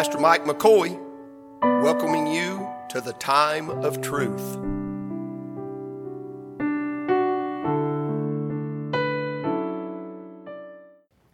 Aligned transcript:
Pastor 0.00 0.18
Mike 0.18 0.46
McCoy, 0.46 0.98
welcoming 1.82 2.26
you 2.26 2.66
to 2.88 3.02
the 3.02 3.12
time 3.12 3.68
of 3.68 4.00
truth. 4.00 4.54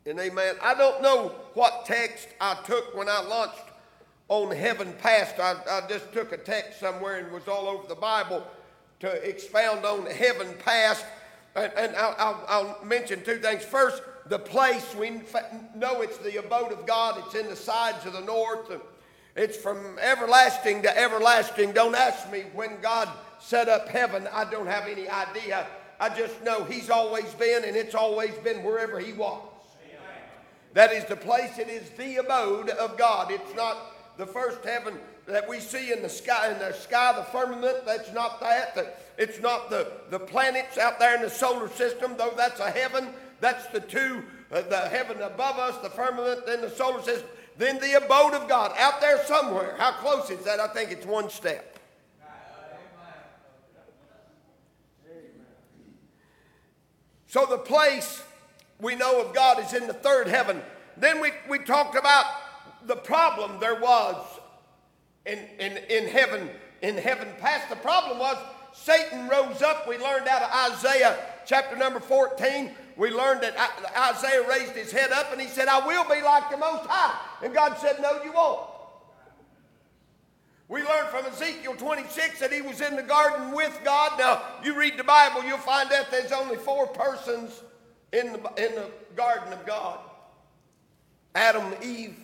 And 0.05 0.19
amen. 0.19 0.57
I 0.61 0.75
don't 0.77 1.01
know 1.01 1.33
what 1.55 1.87
text 1.87 2.27
I 2.41 2.57
took 2.67 2.93
when 2.97 3.09
I 3.09 3.21
launched 3.21 3.63
on 4.27 4.51
Heaven 4.51 4.93
Past. 4.95 5.39
I, 5.39 5.55
I 5.71 5.87
just 5.89 6.13
took 6.13 6.33
a 6.33 6.37
text 6.37 6.81
somewhere 6.81 7.19
and 7.19 7.31
was 7.31 7.47
all 7.47 7.69
over 7.69 7.87
the 7.87 7.95
Bible 7.95 8.45
to 8.99 9.09
expound 9.09 9.85
on 9.85 10.07
Heaven 10.07 10.53
Past. 10.65 11.07
And, 11.55 11.73
and 11.77 11.95
I'll, 11.95 12.17
I'll, 12.19 12.45
I'll 12.49 12.85
mention 12.85 13.23
two 13.23 13.39
things. 13.39 13.65
First, 13.65 14.03
the 14.29 14.39
place, 14.39 14.95
we 14.95 15.23
know 15.75 16.03
it's 16.03 16.19
the 16.19 16.39
abode 16.39 16.73
of 16.73 16.87
God, 16.87 17.23
it's 17.25 17.35
in 17.35 17.49
the 17.49 17.57
sides 17.57 18.05
of 18.07 18.13
the 18.13 18.21
north. 18.21 18.71
It's 19.37 19.57
from 19.57 19.99
everlasting 20.01 20.83
to 20.83 20.99
everlasting. 20.99 21.73
Don't 21.73 21.95
ask 21.95 22.31
me 22.33 22.45
when 22.55 22.81
God 22.81 23.09
set 23.39 23.69
up 23.69 23.89
heaven. 23.89 24.27
I 24.33 24.45
don't 24.51 24.67
have 24.67 24.89
any 24.89 25.09
idea. 25.09 25.67
I 26.01 26.09
just 26.09 26.43
know 26.43 26.65
He's 26.65 26.91
always 26.91 27.33
been, 27.35 27.65
and 27.65 27.77
it's 27.77 27.95
always 27.95 28.33
been 28.39 28.63
wherever 28.63 28.99
He 28.99 29.13
was. 29.13 29.43
That 30.73 30.93
is 30.93 31.05
the 31.05 31.17
place, 31.17 31.59
it 31.59 31.69
is 31.69 31.89
the 31.91 32.17
abode 32.17 32.71
of 32.71 32.99
God. 32.99 33.31
It's 33.31 33.55
not 33.55 33.79
the 34.19 34.27
first 34.27 34.63
heaven 34.65 34.99
that 35.27 35.49
we 35.49 35.59
see 35.59 35.93
in 35.93 36.03
the 36.03 36.09
sky, 36.09 36.53
in 36.53 36.59
the 36.59 36.73
sky, 36.73 37.15
the 37.17 37.25
firmament, 37.25 37.85
that's 37.85 38.13
not 38.13 38.41
that. 38.41 39.01
It's 39.19 39.41
not 39.41 39.71
the, 39.71 39.91
the 40.11 40.19
planets 40.19 40.79
out 40.79 40.99
there 40.99 41.17
in 41.17 41.23
the 41.23 41.31
solar 41.31 41.69
system, 41.69 42.15
though 42.17 42.35
that's 42.37 42.61
a 42.61 42.71
heaven. 42.71 43.09
That's 43.41 43.67
the 43.69 43.81
two, 43.81 44.25
uh, 44.51 44.63
the 44.63 44.89
heaven 44.89 45.21
above 45.21 45.59
us, 45.59 45.77
the 45.79 45.91
firmament, 45.91 46.47
then 46.47 46.61
the 46.61 46.71
solar 46.71 47.03
system, 47.03 47.29
then 47.59 47.79
the 47.81 47.95
abode 47.95 48.35
of 48.35 48.49
God 48.49 48.73
out 48.79 49.01
there 49.01 49.23
somewhere. 49.25 49.75
How 49.79 49.93
close 49.93 50.31
is 50.31 50.45
that? 50.45 50.61
I 50.61 50.69
think 50.69 50.91
it's 50.91 51.07
one 51.07 51.31
step. 51.31 51.79
So 57.29 57.45
the 57.45 57.59
place 57.59 58.23
we 58.81 58.95
know 58.95 59.21
of 59.21 59.35
God 59.35 59.63
is 59.63 59.75
in 59.75 59.87
the 59.87 59.93
third 59.93 60.29
heaven. 60.29 60.63
Then 60.97 61.21
we, 61.21 61.33
we 61.49 61.59
talked 61.59 61.97
about 61.97 62.25
the 62.87 62.97
problem 62.97 63.59
there 63.61 63.79
was 63.79 64.17
in, 65.27 65.41
in, 65.59 65.77
in 65.91 66.09
heaven, 66.09 66.49
in 66.83 66.97
heaven 66.97 67.29
past. 67.39 67.69
The 67.69 67.77
problem 67.77 68.19
was 68.19 68.39
Satan 68.73 69.29
rose 69.29 69.61
up. 69.61 69.89
We 69.89 69.99
learned 69.99 70.29
out 70.29 70.43
of 70.43 70.73
Isaiah 70.73 71.19
chapter 71.45 71.77
number 71.77 72.01
14 72.01 72.71
we 72.97 73.11
learned 73.11 73.43
that 73.43 73.57
Isaiah 73.97 74.49
raised 74.49 74.73
his 74.73 74.91
head 74.91 75.13
up 75.13 75.33
and 75.33 75.41
he 75.41 75.49
said, 75.49 75.69
I 75.69 75.87
will 75.87 76.05
be 76.05 76.23
like 76.23 76.51
the 76.51 76.57
Most 76.57 76.87
High. 76.87 77.19
And 77.45 77.53
God 77.53 77.77
said, 77.79 78.01
No, 78.01 78.23
you 78.23 78.33
won't. 78.33 78.71
We 80.69 80.83
learned 80.83 81.09
from 81.09 81.27
Ezekiel 81.27 81.77
26 81.77 82.41
that 82.41 82.53
he 82.53 82.61
was 82.61 82.81
in 82.81 82.97
the 82.97 83.03
garden 83.03 83.53
with 83.53 83.79
God. 83.85 84.19
Now, 84.19 84.43
you 84.65 84.77
read 84.77 84.97
the 84.97 85.05
Bible, 85.05 85.45
you'll 85.45 85.59
find 85.59 85.93
out 85.93 86.11
there's 86.11 86.33
only 86.33 86.57
four 86.57 86.89
persons 86.89 87.63
in 88.13 88.33
the, 88.33 88.39
in 88.57 88.75
the 88.75 88.91
garden 89.15 89.53
of 89.53 89.65
God 89.65 90.01
Adam, 91.37 91.75
Eve, 91.83 92.17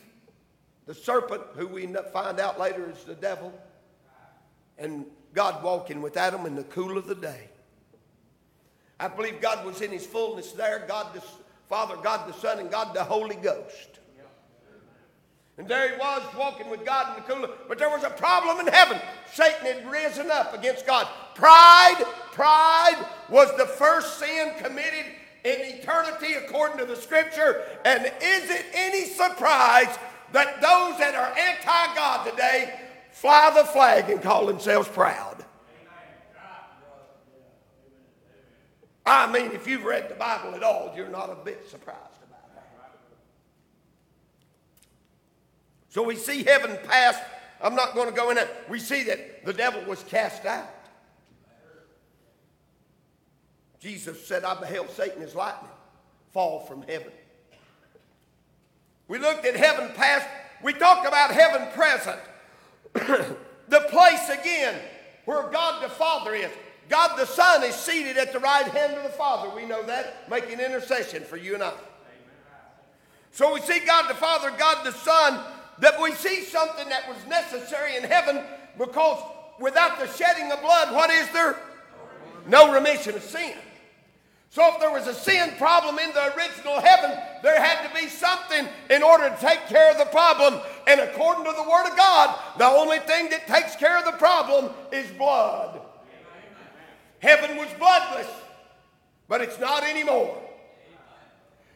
the 0.87 0.95
serpent, 0.95 1.43
who 1.55 1.69
we 1.69 1.87
find 2.15 2.41
out 2.41 2.59
later 2.59 2.91
is 2.91 3.05
the 3.05 3.15
devil, 3.15 3.53
and 4.79 5.05
God 5.35 5.63
walking 5.63 6.01
with 6.01 6.17
Adam 6.17 6.47
in 6.47 6.57
the 6.57 6.65
cool 6.65 6.97
of 6.97 7.07
the 7.07 7.15
day. 7.15 7.51
I 9.03 9.09
believe 9.09 9.41
God 9.41 9.67
was 9.67 9.81
in 9.81 9.91
his 9.91 10.07
fullness 10.07 10.53
there 10.53 10.85
God 10.87 11.13
the 11.13 11.23
Father, 11.69 11.97
God 11.97 12.29
the 12.29 12.39
Son, 12.39 12.61
and 12.61 12.71
God 12.71 12.95
the 12.95 13.03
Holy 13.03 13.35
Ghost. 13.35 13.99
And 15.59 15.67
there 15.67 15.91
he 15.93 15.99
was 15.99 16.23
walking 16.39 16.71
with 16.71 16.87
God 16.87 17.17
in 17.17 17.23
the 17.23 17.29
cooler. 17.29 17.51
But 17.69 17.79
there 17.79 17.91
was 17.91 18.05
a 18.05 18.11
problem 18.11 18.61
in 18.61 18.73
heaven. 18.73 18.99
Satan 19.33 19.67
had 19.67 19.91
risen 19.91 20.31
up 20.31 20.55
against 20.55 20.87
God. 20.87 21.09
Pride, 21.35 22.03
pride 22.31 23.05
was 23.29 23.55
the 23.59 23.67
first 23.67 24.19
sin 24.19 24.53
committed 24.59 25.07
in 25.45 25.57
eternity 25.61 26.35
according 26.35 26.79
to 26.79 26.87
the 26.87 26.97
scripture. 26.97 27.65
And 27.85 28.05
is 28.05 28.51
it 28.51 28.67
any 28.73 29.07
surprise 29.07 29.99
that 30.31 30.61
those 30.61 30.99
that 30.99 31.15
are 31.15 31.37
anti 31.37 31.95
God 31.95 32.31
today 32.31 32.81
fly 33.11 33.53
the 33.55 33.65
flag 33.65 34.11
and 34.11 34.23
call 34.23 34.47
themselves 34.47 34.89
proud? 34.89 35.45
I 39.05 39.31
mean, 39.31 39.53
if 39.53 39.67
you've 39.67 39.85
read 39.85 40.09
the 40.09 40.15
Bible 40.15 40.55
at 40.55 40.63
all, 40.63 40.93
you're 40.97 41.09
not 41.09 41.31
a 41.31 41.35
bit 41.35 41.69
surprised 41.69 42.23
about 42.29 42.55
that. 42.55 42.99
So 45.89 46.03
we 46.03 46.17
see 46.17 46.45
heaven 46.45 46.79
pass. 46.85 47.17
I'm 47.61 47.75
not 47.75 47.95
going 47.95 48.09
to 48.09 48.15
go 48.15 48.31
in 48.31 48.39
it. 48.39 48.49
We 48.69 48.79
see 48.79 49.05
that 49.05 49.45
the 49.45 49.53
devil 49.53 49.83
was 49.85 50.03
cast 50.05 50.45
out. 50.47 50.69
Jesus 53.81 54.25
said, 54.25 54.45
I 54.45 54.59
beheld 54.61 54.91
Satan 54.91 55.23
as 55.23 55.35
lightning 55.35 55.71
fall 56.33 56.61
from 56.61 56.83
heaven. 56.83 57.13
We 59.09 59.19
looked 59.19 59.45
at 59.45 59.57
heaven 59.57 59.91
past. 59.95 60.27
We 60.63 60.73
talked 60.73 61.07
about 61.07 61.33
heaven 61.33 61.67
present. 61.75 62.21
the 63.69 63.81
place 63.91 64.29
again 64.29 64.79
where 65.25 65.49
God 65.51 65.83
the 65.83 65.89
Father 65.89 66.35
is. 66.35 66.51
God 66.93 67.17
the 67.17 67.25
Son 67.25 67.65
is 67.65 67.75
seated 67.75 68.19
at 68.19 68.35
the 68.35 68.39
right 68.39 68.67
hand 68.67 68.93
of 68.99 69.03
the 69.03 69.09
Father. 69.09 69.49
We 69.57 69.65
know 69.65 69.83
that, 69.85 70.29
making 70.29 70.61
intercession 70.61 71.25
for 71.25 71.39
you 71.39 71.55
and 71.55 71.63
I. 71.63 71.73
So 73.31 73.55
we 73.55 73.63
see 73.63 73.81
God 73.81 74.11
the 74.11 74.15
Father, 74.15 74.53
God 74.59 74.85
the 74.85 74.93
Son, 74.93 75.43
that 75.79 75.99
we 76.03 76.13
see 76.13 76.43
something 76.43 76.87
that 76.91 77.09
was 77.09 77.17
necessary 77.27 77.97
in 77.97 78.05
heaven 78.05 78.43
because 78.77 79.23
without 79.59 80.01
the 80.01 80.07
shedding 80.07 80.53
of 80.53 80.61
blood, 80.61 80.95
what 80.95 81.09
is 81.09 81.27
there? 81.31 81.57
No 82.47 82.75
remission 82.75 83.15
of 83.15 83.23
sin. 83.23 83.55
So 84.51 84.75
if 84.75 84.79
there 84.79 84.93
was 84.93 85.07
a 85.07 85.15
sin 85.15 85.55
problem 85.57 85.99
in 85.99 86.13
the 86.13 86.37
original 86.37 86.79
heaven, 86.79 87.19
there 87.43 87.59
had 87.59 87.89
to 87.89 87.95
be 87.99 88.07
something 88.07 88.69
in 88.91 89.03
order 89.03 89.31
to 89.31 89.37
take 89.41 89.67
care 89.67 89.91
of 89.91 89.97
the 89.97 90.05
problem. 90.05 90.61
And 90.87 91.01
according 91.01 91.47
to 91.47 91.53
the 91.53 91.71
Word 91.71 91.91
of 91.91 91.97
God, 91.97 92.39
the 92.59 92.67
only 92.67 92.99
thing 92.99 93.31
that 93.31 93.47
takes 93.47 93.77
care 93.77 93.97
of 93.97 94.05
the 94.05 94.19
problem 94.19 94.75
is 94.93 95.11
blood. 95.13 95.81
Heaven 97.23 97.57
was 97.57 97.69
bloodless, 97.79 98.27
but 99.29 99.41
it's 99.41 99.59
not 99.61 99.85
anymore. 99.85 100.37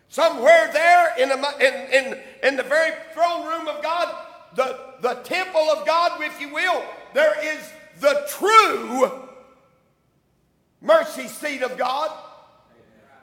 Somewhere 0.08 0.70
there 0.72 1.14
in 1.18 1.28
the, 1.28 1.36
in, 1.60 2.04
in, 2.04 2.18
in 2.42 2.56
the 2.56 2.64
very 2.64 2.92
throne 3.14 3.46
room 3.46 3.68
of 3.68 3.80
God, 3.80 4.12
the, 4.56 4.76
the 5.00 5.14
temple 5.22 5.60
of 5.60 5.86
God, 5.86 6.20
if 6.20 6.40
you 6.40 6.52
will, 6.52 6.82
there 7.14 7.34
is 7.44 7.60
the 8.00 8.26
true 8.28 9.08
mercy 10.80 11.28
seat 11.28 11.62
of 11.62 11.78
God, 11.78 12.10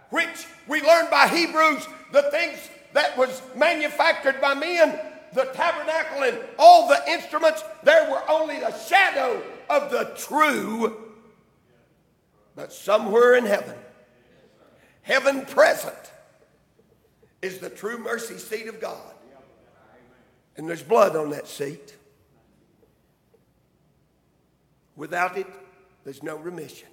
which 0.09 0.47
we 0.69 0.81
learn 0.81 1.09
by 1.11 1.28
Hebrews, 1.28 1.85
the 2.13 2.23
things 2.31 2.57
that 2.94 3.17
was 3.17 3.41
manufactured 3.53 4.40
by 4.40 4.53
men, 4.53 4.97
the 5.34 5.45
tabernacle 5.53 6.23
and 6.23 6.38
all 6.57 6.88
the 6.88 7.01
instruments, 7.09 7.66
there 7.84 8.09
were 8.09 8.22
only 8.29 8.59
the 8.59 8.72
shadow 8.78 9.44
of 9.69 9.91
the 9.91 10.13
true 10.16 11.03
but 12.56 12.72
somewhere 12.72 13.36
in 13.36 13.46
heaven, 13.46 13.78
heaven 15.02 15.46
present, 15.46 15.96
is 17.41 17.59
the 17.59 17.69
true 17.69 17.97
mercy 17.97 18.38
seat 18.38 18.68
of 18.68 18.80
God. 18.80 19.14
And 20.56 20.69
there's 20.69 20.84
blood 20.84 21.16
on 21.16 21.31
that 21.31 21.47
seat. 21.47 21.96
Without 24.96 25.38
it, 25.38 25.47
there's 26.03 26.22
no 26.22 26.38
remission. 26.38 26.88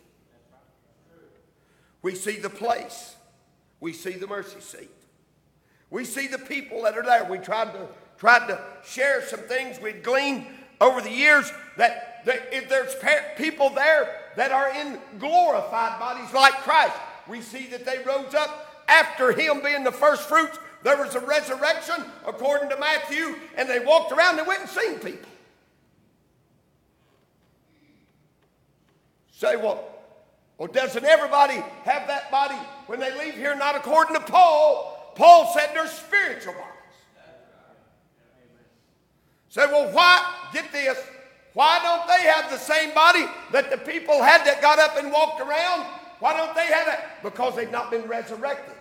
We 2.03 2.15
see 2.15 2.37
the 2.37 2.51
place. 2.51 3.15
We 3.79 3.93
see 3.93 4.13
the 4.13 4.27
mercy 4.27 4.61
seat. 4.61 4.91
We 5.91 6.05
see 6.05 6.27
the 6.27 6.39
people 6.39 6.83
that 6.83 6.97
are 6.97 7.03
there. 7.03 7.25
We 7.25 7.39
tried 7.39 7.73
to 7.73 7.89
tried 8.17 8.49
to 8.49 8.63
share 8.85 9.27
some 9.27 9.41
things 9.41 9.81
we'd 9.81 10.03
gleaned 10.03 10.47
over 10.81 11.01
the 11.01 11.11
years 11.11 11.53
that, 11.77 12.23
if 12.25 12.69
there's 12.69 12.95
people 13.37 13.71
there 13.71 14.09
that 14.37 14.53
are 14.53 14.71
in 14.71 14.99
glorified 15.19 15.99
bodies 15.99 16.33
like 16.33 16.55
Christ. 16.63 16.97
We 17.29 17.41
see 17.41 17.67
that 17.69 17.85
they 17.85 17.99
rose 18.05 18.35
up 18.35 18.85
after 18.89 19.33
him 19.33 19.63
being 19.63 19.85
the 19.85 19.93
first 19.93 20.29
fruits. 20.29 20.59
There 20.83 20.97
was 20.97 21.15
a 21.15 21.21
resurrection, 21.21 21.97
according 22.27 22.71
to 22.71 22.79
Matthew, 22.79 23.37
and 23.57 23.69
they 23.69 23.81
walked 23.81 24.13
around 24.13 24.39
and 24.39 24.47
went 24.47 24.63
and 24.63 24.71
seen 24.71 24.95
people. 24.95 25.29
Say 29.33 29.57
what? 29.57 29.87
Well, 30.59 30.69
doesn't 30.69 31.05
everybody 31.05 31.63
have 31.85 32.07
that 32.09 32.31
body 32.31 32.59
when 32.87 33.01
they 33.01 33.17
leave 33.19 33.35
here? 33.35 33.55
Not 33.55 33.77
according 33.77 34.15
to 34.17 34.21
Paul. 34.21 35.13
Paul 35.17 35.53
said 35.55 35.71
they're 35.75 35.87
spiritual 35.87 36.53
bodies. 36.53 36.67
Say, 39.49 39.67
well, 39.67 39.93
why? 39.93 40.40
Get 40.53 40.73
this. 40.73 40.99
Why 41.53 41.81
don't 41.83 42.07
they 42.07 42.29
have 42.29 42.51
the 42.51 42.59
same 42.59 42.95
body 42.95 43.25
that 43.53 43.71
the 43.71 43.79
people 43.79 44.23
had 44.23 44.45
that 44.45 44.63
got 44.63 44.79
up 44.79 44.97
and 44.97 45.13
walked 45.13 45.41
around? 45.41 45.87
Why 46.21 46.37
don't 46.37 46.55
they 46.55 46.67
have 46.67 46.87
it? 46.89 47.01
Because 47.23 47.57
they've 47.57 47.71
not 47.71 47.91
been 47.91 48.07
resurrected. 48.07 48.75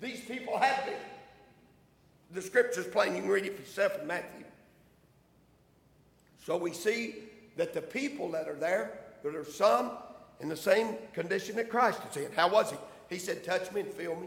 These 0.00 0.20
people 0.20 0.58
have 0.58 0.84
been. 0.84 0.94
the 2.32 2.42
scripture's 2.42 2.86
plain. 2.86 3.14
You 3.14 3.22
can 3.22 3.30
read 3.30 3.46
it 3.46 3.54
for 3.54 3.62
yourself 3.62 4.00
in 4.00 4.06
Matthew. 4.06 4.44
So 6.44 6.56
we 6.56 6.72
see 6.72 7.16
that 7.56 7.72
the 7.72 7.80
people 7.80 8.30
that 8.32 8.48
are 8.48 8.56
there, 8.56 8.98
there 9.22 9.38
are 9.38 9.44
some 9.44 9.92
in 10.40 10.48
the 10.48 10.56
same 10.56 10.96
condition 11.12 11.56
that 11.56 11.70
Christ 11.70 12.00
is 12.10 12.16
in. 12.16 12.32
How 12.32 12.48
was 12.48 12.70
he? 12.70 12.76
He 13.08 13.18
said, 13.18 13.44
Touch 13.44 13.70
me 13.72 13.82
and 13.82 13.92
feel 13.92 14.16
me. 14.16 14.26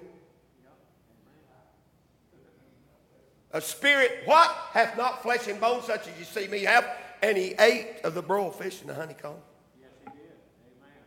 A 3.57 3.61
spirit, 3.61 4.19
what? 4.25 4.55
Hath 4.71 4.95
not 4.97 5.23
flesh 5.23 5.47
and 5.47 5.59
bone 5.59 5.81
such 5.81 6.07
as 6.07 6.19
you 6.19 6.25
see 6.25 6.47
me 6.47 6.61
have. 6.65 6.87
And 7.23 7.35
he 7.35 7.55
ate 7.59 8.01
of 8.03 8.13
the 8.13 8.21
broiled 8.21 8.53
fish 8.53 8.81
and 8.81 8.89
the 8.91 8.93
honeycomb. 8.93 9.37
Yes, 9.81 9.89
he 10.03 10.11
did. 10.11 10.17
Amen. 10.79 11.03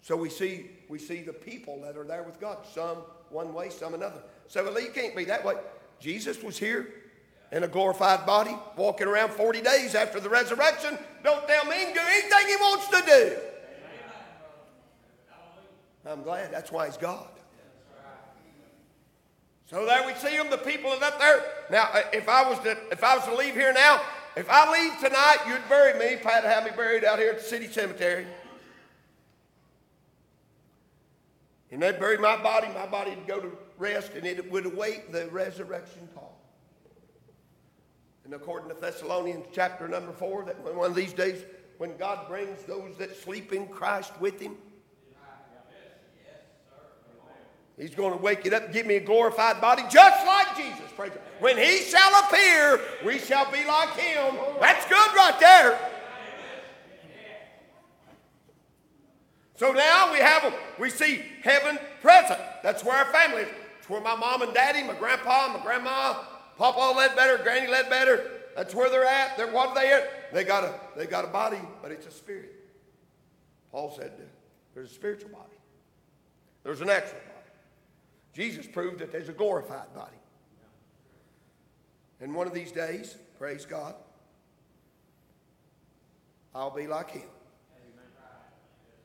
So 0.00 0.16
we 0.16 0.30
see, 0.30 0.70
we 0.88 0.98
see 0.98 1.20
the 1.20 1.34
people 1.34 1.82
that 1.82 1.98
are 1.98 2.04
there 2.04 2.22
with 2.22 2.40
God. 2.40 2.64
Some 2.72 2.96
one 3.28 3.52
way, 3.52 3.68
some 3.68 3.92
another. 3.92 4.22
So 4.48 4.64
well, 4.64 4.80
you 4.80 4.88
can't 4.88 5.14
be 5.14 5.24
that 5.24 5.44
way. 5.44 5.56
Jesus 6.00 6.42
was 6.42 6.56
here 6.56 6.94
in 7.52 7.62
a 7.62 7.68
glorified 7.68 8.24
body, 8.24 8.56
walking 8.78 9.08
around 9.08 9.32
40 9.32 9.60
days 9.60 9.94
after 9.94 10.20
the 10.20 10.30
resurrection. 10.30 10.96
Don't 11.22 11.46
tell 11.46 11.66
me 11.66 11.76
he 11.76 11.84
can 11.84 11.92
do 11.92 12.00
anything 12.00 12.48
he 12.48 12.56
wants 12.56 12.88
to 12.88 13.02
do. 13.04 13.36
I'm 16.10 16.22
glad. 16.22 16.50
That's 16.50 16.72
why 16.72 16.86
he's 16.86 16.96
God. 16.96 17.28
So 19.66 19.84
there 19.84 20.06
we 20.06 20.14
see 20.14 20.36
them, 20.36 20.48
the 20.48 20.58
people 20.58 20.90
that 20.90 21.02
up 21.02 21.18
there. 21.18 21.42
Now, 21.70 21.90
uh, 21.92 22.02
if 22.12 22.28
I 22.28 22.48
was 22.48 22.58
to 22.60 22.76
if 22.92 23.02
I 23.02 23.16
was 23.16 23.24
to 23.24 23.34
leave 23.34 23.54
here 23.54 23.72
now, 23.72 24.00
if 24.36 24.48
I 24.48 24.70
leave 24.70 24.98
tonight, 25.00 25.38
you'd 25.48 25.68
bury 25.68 25.98
me. 25.98 26.16
Pat 26.22 26.44
have 26.44 26.64
me 26.64 26.70
buried 26.76 27.04
out 27.04 27.18
here 27.18 27.30
at 27.30 27.38
the 27.38 27.44
city 27.44 27.66
cemetery. 27.66 28.26
And 31.72 31.82
they'd 31.82 31.98
bury 31.98 32.16
my 32.16 32.40
body, 32.40 32.68
my 32.68 32.86
body 32.86 33.10
would 33.10 33.26
go 33.26 33.40
to 33.40 33.50
rest, 33.76 34.12
and 34.12 34.24
it 34.24 34.50
would 34.50 34.66
await 34.66 35.10
the 35.10 35.26
resurrection 35.26 36.08
call. 36.14 36.40
And 38.24 38.34
according 38.34 38.68
to 38.68 38.80
Thessalonians 38.80 39.46
chapter 39.52 39.88
number 39.88 40.12
four, 40.12 40.44
that 40.44 40.58
one 40.74 40.90
of 40.90 40.96
these 40.96 41.12
days, 41.12 41.44
when 41.78 41.96
God 41.96 42.28
brings 42.28 42.62
those 42.64 42.96
that 42.98 43.16
sleep 43.16 43.52
in 43.52 43.66
Christ 43.66 44.12
with 44.20 44.40
him, 44.40 44.56
He's 47.78 47.94
going 47.94 48.12
to 48.12 48.18
wake 48.18 48.46
it 48.46 48.54
up 48.54 48.64
and 48.64 48.72
give 48.72 48.86
me 48.86 48.96
a 48.96 49.00
glorified 49.00 49.60
body 49.60 49.82
just 49.90 50.26
like 50.26 50.56
Jesus. 50.56 50.90
Praise 50.96 51.10
God. 51.10 51.20
When 51.40 51.58
he 51.58 51.78
shall 51.82 52.24
appear, 52.24 52.80
we 53.04 53.18
shall 53.18 53.50
be 53.52 53.64
like 53.66 53.94
him. 53.96 54.34
That's 54.60 54.86
good 54.88 55.14
right 55.14 55.38
there. 55.38 55.78
So 59.56 59.72
now 59.72 60.12
we 60.12 60.18
have 60.18 60.54
we 60.78 60.90
see 60.90 61.22
heaven 61.42 61.78
present. 62.02 62.38
That's 62.62 62.84
where 62.84 62.96
our 62.96 63.12
family 63.12 63.42
is. 63.42 63.48
It's 63.78 63.88
where 63.88 64.00
my 64.00 64.14
mom 64.14 64.42
and 64.42 64.52
daddy, 64.52 64.82
my 64.82 64.94
grandpa, 64.94 65.48
my 65.56 65.62
grandma, 65.62 66.24
Papa 66.58 66.94
Ledbetter, 66.96 67.42
Granny 67.42 67.66
Ledbetter. 67.66 68.30
That's 68.54 68.74
where 68.74 68.90
they're 68.90 69.06
at. 69.06 69.36
They're 69.36 69.50
what 69.50 69.70
are 69.70 69.74
they 69.74 69.92
at? 69.92 70.32
They 70.32 70.44
got 70.44 70.64
a 70.64 70.74
they 70.96 71.06
got 71.06 71.24
a 71.24 71.28
body, 71.28 71.60
but 71.82 71.90
it's 71.90 72.06
a 72.06 72.10
spirit. 72.10 72.52
Paul 73.70 73.94
said 73.96 74.12
there's 74.74 74.90
a 74.90 74.94
spiritual 74.94 75.30
body. 75.30 75.56
There's 76.62 76.80
an 76.80 76.90
actual 76.90 77.18
body. 77.18 77.35
Jesus 78.36 78.66
proved 78.66 78.98
that 78.98 79.10
there's 79.10 79.30
a 79.30 79.32
glorified 79.32 79.94
body. 79.94 80.18
And 82.20 82.34
one 82.34 82.46
of 82.46 82.52
these 82.52 82.70
days, 82.70 83.16
praise 83.38 83.64
God, 83.64 83.94
I'll 86.54 86.74
be 86.74 86.86
like 86.86 87.10
him. 87.10 87.22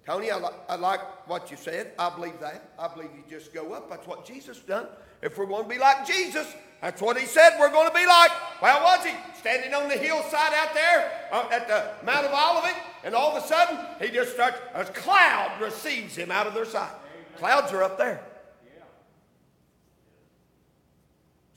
Tony, 0.05 0.31
I, 0.31 0.37
li- 0.37 0.57
I 0.67 0.75
like 0.75 0.99
what 1.29 1.49
you 1.49 1.55
said. 1.55 1.93
I 1.97 2.13
believe 2.13 2.41
that. 2.41 2.73
I 2.77 2.89
believe 2.89 3.09
you 3.15 3.23
just 3.29 3.53
go 3.53 3.71
up. 3.71 3.89
That's 3.89 4.05
what 4.05 4.25
Jesus 4.25 4.59
done. 4.59 4.87
If 5.21 5.37
we're 5.37 5.45
going 5.45 5.63
to 5.63 5.69
be 5.69 5.77
like 5.77 6.05
Jesus, 6.05 6.47
that's 6.81 7.01
what 7.01 7.17
he 7.17 7.25
said 7.25 7.57
we're 7.57 7.71
going 7.71 7.87
to 7.87 7.93
be 7.93 8.05
like. 8.05 8.31
Well, 8.61 8.83
was 8.83 9.05
he? 9.05 9.13
Standing 9.39 9.73
on 9.73 9.87
the 9.87 9.95
hillside 9.97 10.53
out 10.53 10.73
there 10.73 11.29
uh, 11.31 11.47
at 11.51 11.67
the 11.69 12.05
Mount 12.05 12.25
of 12.25 12.33
Olivet, 12.33 12.75
and 13.05 13.15
all 13.15 13.37
of 13.37 13.43
a 13.43 13.47
sudden, 13.47 13.79
he 14.01 14.09
just 14.09 14.33
starts, 14.33 14.57
a 14.73 14.83
cloud 14.83 15.61
receives 15.61 16.15
him 16.15 16.31
out 16.31 16.47
of 16.47 16.53
their 16.53 16.65
sight. 16.65 16.91
Clouds 17.37 17.71
are 17.71 17.83
up 17.83 17.97
there. 17.97 18.21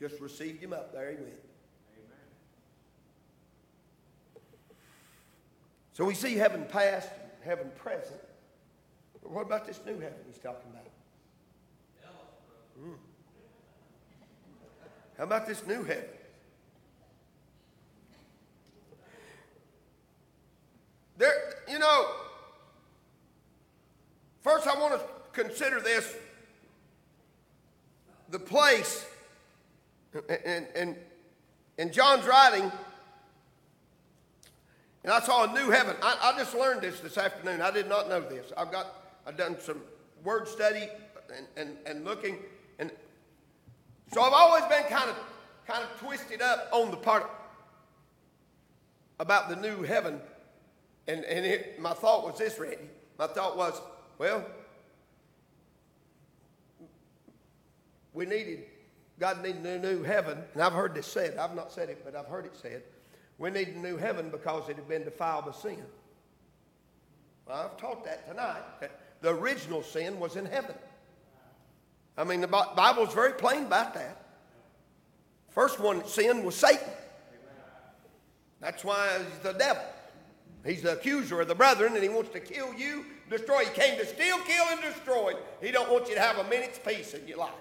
Just 0.06 0.20
received 0.20 0.62
him 0.62 0.74
up. 0.74 0.92
There 0.92 1.08
he 1.12 1.16
went. 1.16 1.32
So 5.94 6.04
we 6.04 6.12
see 6.12 6.34
heaven 6.34 6.66
past, 6.68 7.08
heaven 7.42 7.70
present. 7.74 8.20
But 9.22 9.32
what 9.32 9.46
about 9.46 9.66
this 9.66 9.80
new 9.86 9.94
heaven 9.94 10.18
he's 10.26 10.36
talking 10.36 10.70
about? 10.70 10.90
Hmm. 12.78 12.92
How 15.16 15.24
about 15.24 15.46
this 15.46 15.66
new 15.66 15.82
heaven? 15.82 16.04
There, 21.16 21.32
you 21.66 21.78
know, 21.78 22.10
first 24.42 24.66
I 24.66 24.78
want 24.78 25.00
to 25.00 25.00
consider 25.32 25.80
this 25.80 26.14
the 28.28 28.38
place, 28.38 29.06
and, 30.28 30.66
and, 30.74 30.96
and 31.78 31.92
John's 31.92 32.26
writing, 32.26 32.70
and 35.02 35.12
I 35.12 35.20
saw 35.20 35.44
a 35.44 35.52
new 35.52 35.70
heaven. 35.70 35.96
I, 36.02 36.32
I 36.34 36.38
just 36.38 36.54
learned 36.54 36.82
this 36.82 37.00
this 37.00 37.18
afternoon. 37.18 37.60
I 37.60 37.70
did 37.70 37.88
not 37.88 38.08
know 38.08 38.20
this. 38.20 38.52
I've 38.56 38.72
got, 38.72 38.86
I've 39.26 39.36
done 39.36 39.58
some 39.60 39.80
word 40.22 40.48
study 40.48 40.88
and, 41.36 41.46
and, 41.56 41.76
and 41.86 42.04
looking, 42.04 42.38
and 42.78 42.90
so 44.12 44.22
I've 44.22 44.32
always 44.32 44.64
been 44.64 44.84
kind 44.84 45.10
of, 45.10 45.16
kind 45.66 45.82
of 45.82 46.00
twisted 46.00 46.40
up 46.40 46.68
on 46.72 46.90
the 46.90 46.96
part 46.96 47.30
about 49.18 49.48
the 49.48 49.56
new 49.56 49.82
heaven. 49.82 50.20
And, 51.06 51.24
and 51.24 51.44
it, 51.44 51.80
my 51.80 51.92
thought 51.92 52.24
was 52.24 52.38
this, 52.38 52.58
Randy. 52.58 52.88
My 53.18 53.26
thought 53.26 53.56
was, 53.56 53.80
well, 54.18 54.44
we 58.12 58.24
needed, 58.26 58.64
God 59.18 59.42
needed 59.42 59.64
a 59.64 59.78
new 59.78 60.02
heaven. 60.02 60.38
And 60.54 60.62
I've 60.62 60.72
heard 60.72 60.94
this 60.94 61.06
said. 61.06 61.36
I've 61.36 61.54
not 61.54 61.72
said 61.72 61.88
it, 61.88 62.02
but 62.04 62.16
I've 62.16 62.26
heard 62.26 62.46
it 62.46 62.56
said. 62.60 62.82
We 63.38 63.50
need 63.50 63.68
a 63.68 63.78
new 63.78 63.96
heaven 63.96 64.30
because 64.30 64.68
it 64.68 64.76
had 64.76 64.88
been 64.88 65.04
defiled 65.04 65.46
with 65.46 65.56
sin. 65.56 65.82
Well, 67.46 67.70
I've 67.70 67.76
taught 67.76 68.04
that 68.04 68.28
tonight. 68.28 68.62
That 68.80 69.00
The 69.20 69.30
original 69.30 69.82
sin 69.82 70.18
was 70.18 70.36
in 70.36 70.46
heaven. 70.46 70.74
I 72.16 72.24
mean, 72.24 72.40
the 72.40 72.46
Bible's 72.46 73.12
very 73.12 73.32
plain 73.32 73.64
about 73.64 73.94
that. 73.94 74.24
First 75.50 75.80
one 75.80 75.98
that 75.98 76.08
sinned 76.08 76.44
was 76.44 76.54
Satan. 76.54 76.88
That's 78.60 78.84
why 78.84 79.18
he's 79.18 79.38
the 79.40 79.52
devil. 79.52 79.82
He's 80.64 80.82
the 80.82 80.92
accuser 80.92 81.40
of 81.40 81.48
the 81.48 81.54
brethren, 81.54 81.94
and 81.94 82.02
he 82.02 82.08
wants 82.08 82.30
to 82.30 82.40
kill 82.40 82.72
you, 82.74 83.04
destroy. 83.28 83.64
He 83.64 83.70
came 83.70 83.98
to 83.98 84.06
steal, 84.06 84.38
kill, 84.38 84.64
and 84.70 84.80
destroy. 84.80 85.34
He 85.60 85.70
don't 85.70 85.90
want 85.92 86.08
you 86.08 86.14
to 86.14 86.20
have 86.20 86.38
a 86.38 86.44
minute's 86.48 86.78
peace 86.78 87.12
in 87.12 87.28
your 87.28 87.38
life. 87.38 87.52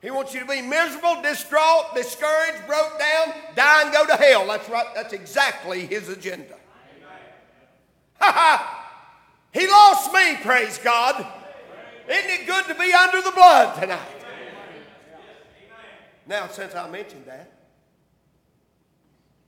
He 0.00 0.10
wants 0.10 0.32
you 0.32 0.40
to 0.40 0.46
be 0.46 0.62
miserable, 0.62 1.20
distraught, 1.20 1.94
discouraged, 1.94 2.66
broke 2.66 2.98
down, 2.98 3.34
die 3.54 3.82
and 3.82 3.92
go 3.92 4.06
to 4.06 4.16
hell. 4.16 4.46
That's 4.46 4.68
right. 4.68 4.86
That's 4.94 5.12
exactly 5.12 5.86
his 5.86 6.08
agenda. 6.08 6.56
Ha 8.20 8.32
ha! 8.32 8.76
He 9.52 9.66
lost 9.66 10.12
me, 10.12 10.36
praise 10.42 10.78
God. 10.78 11.26
Isn't 12.08 12.30
it 12.30 12.46
good 12.46 12.66
to 12.66 12.74
be 12.74 12.92
under 12.92 13.20
the 13.20 13.30
blood 13.32 13.80
tonight? 13.80 14.00
Now, 16.26 16.48
since 16.48 16.74
I 16.74 16.88
mentioned 16.88 17.26
that, 17.26 17.52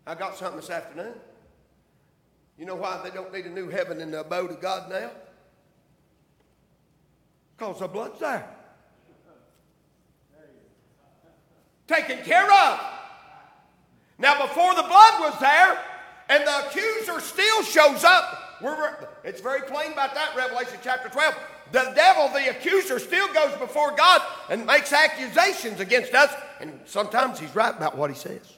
I 0.06 0.14
got 0.14 0.36
something 0.36 0.60
this 0.60 0.70
afternoon. 0.70 1.14
You 2.58 2.66
know 2.66 2.74
why 2.74 3.00
they 3.02 3.10
don't 3.10 3.32
need 3.32 3.46
a 3.46 3.50
new 3.50 3.68
heaven 3.68 4.00
and 4.00 4.12
the 4.12 4.20
abode 4.20 4.50
of 4.50 4.60
God 4.60 4.90
now? 4.90 5.10
Because 7.56 7.78
the 7.78 7.88
blood's 7.88 8.18
there. 8.20 8.48
Taken 11.86 12.18
care 12.24 12.50
of. 12.50 12.80
Now, 14.18 14.46
before 14.46 14.74
the 14.74 14.82
blood 14.82 15.20
was 15.20 15.38
there, 15.40 15.78
and 16.28 16.46
the 16.46 16.66
accuser 16.66 17.20
still 17.20 17.62
shows 17.62 18.04
up, 18.04 18.60
we're, 18.62 19.08
it's 19.24 19.40
very 19.40 19.62
plain 19.62 19.92
about 19.92 20.14
that, 20.14 20.34
Revelation 20.36 20.78
chapter 20.82 21.08
12. 21.08 21.34
The 21.72 21.92
devil, 21.96 22.28
the 22.28 22.50
accuser, 22.50 22.98
still 22.98 23.32
goes 23.32 23.56
before 23.56 23.92
God 23.96 24.22
and 24.48 24.64
makes 24.64 24.92
accusations 24.92 25.80
against 25.80 26.14
us, 26.14 26.32
and 26.60 26.78
sometimes 26.84 27.40
he's 27.40 27.54
right 27.56 27.74
about 27.74 27.98
what 27.98 28.10
he 28.10 28.16
says. 28.16 28.52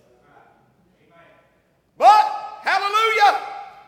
But, 1.96 2.60
hallelujah, 2.62 3.40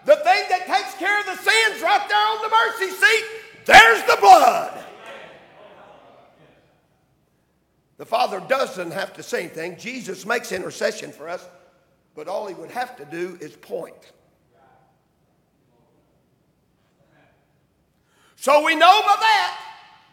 the 0.06 0.16
thing 0.16 0.44
that 0.48 0.66
takes 0.66 0.94
care 0.94 1.20
of 1.20 1.26
the 1.26 1.36
sins 1.36 1.82
right 1.82 2.08
there 2.08 2.18
on 2.18 2.42
the 2.42 2.48
mercy 2.48 2.94
seat, 2.94 3.24
there's 3.66 4.02
the 4.04 4.16
blood. 4.20 4.85
The 7.98 8.04
Father 8.04 8.40
doesn't 8.40 8.90
have 8.90 9.14
to 9.14 9.22
say 9.22 9.40
anything. 9.40 9.78
Jesus 9.78 10.26
makes 10.26 10.52
intercession 10.52 11.12
for 11.12 11.28
us, 11.28 11.46
but 12.14 12.28
all 12.28 12.46
he 12.46 12.54
would 12.54 12.70
have 12.70 12.96
to 12.96 13.04
do 13.06 13.38
is 13.40 13.56
point. 13.56 14.12
So 18.36 18.64
we 18.64 18.74
know 18.74 19.00
by 19.02 19.16
that, 19.18 19.60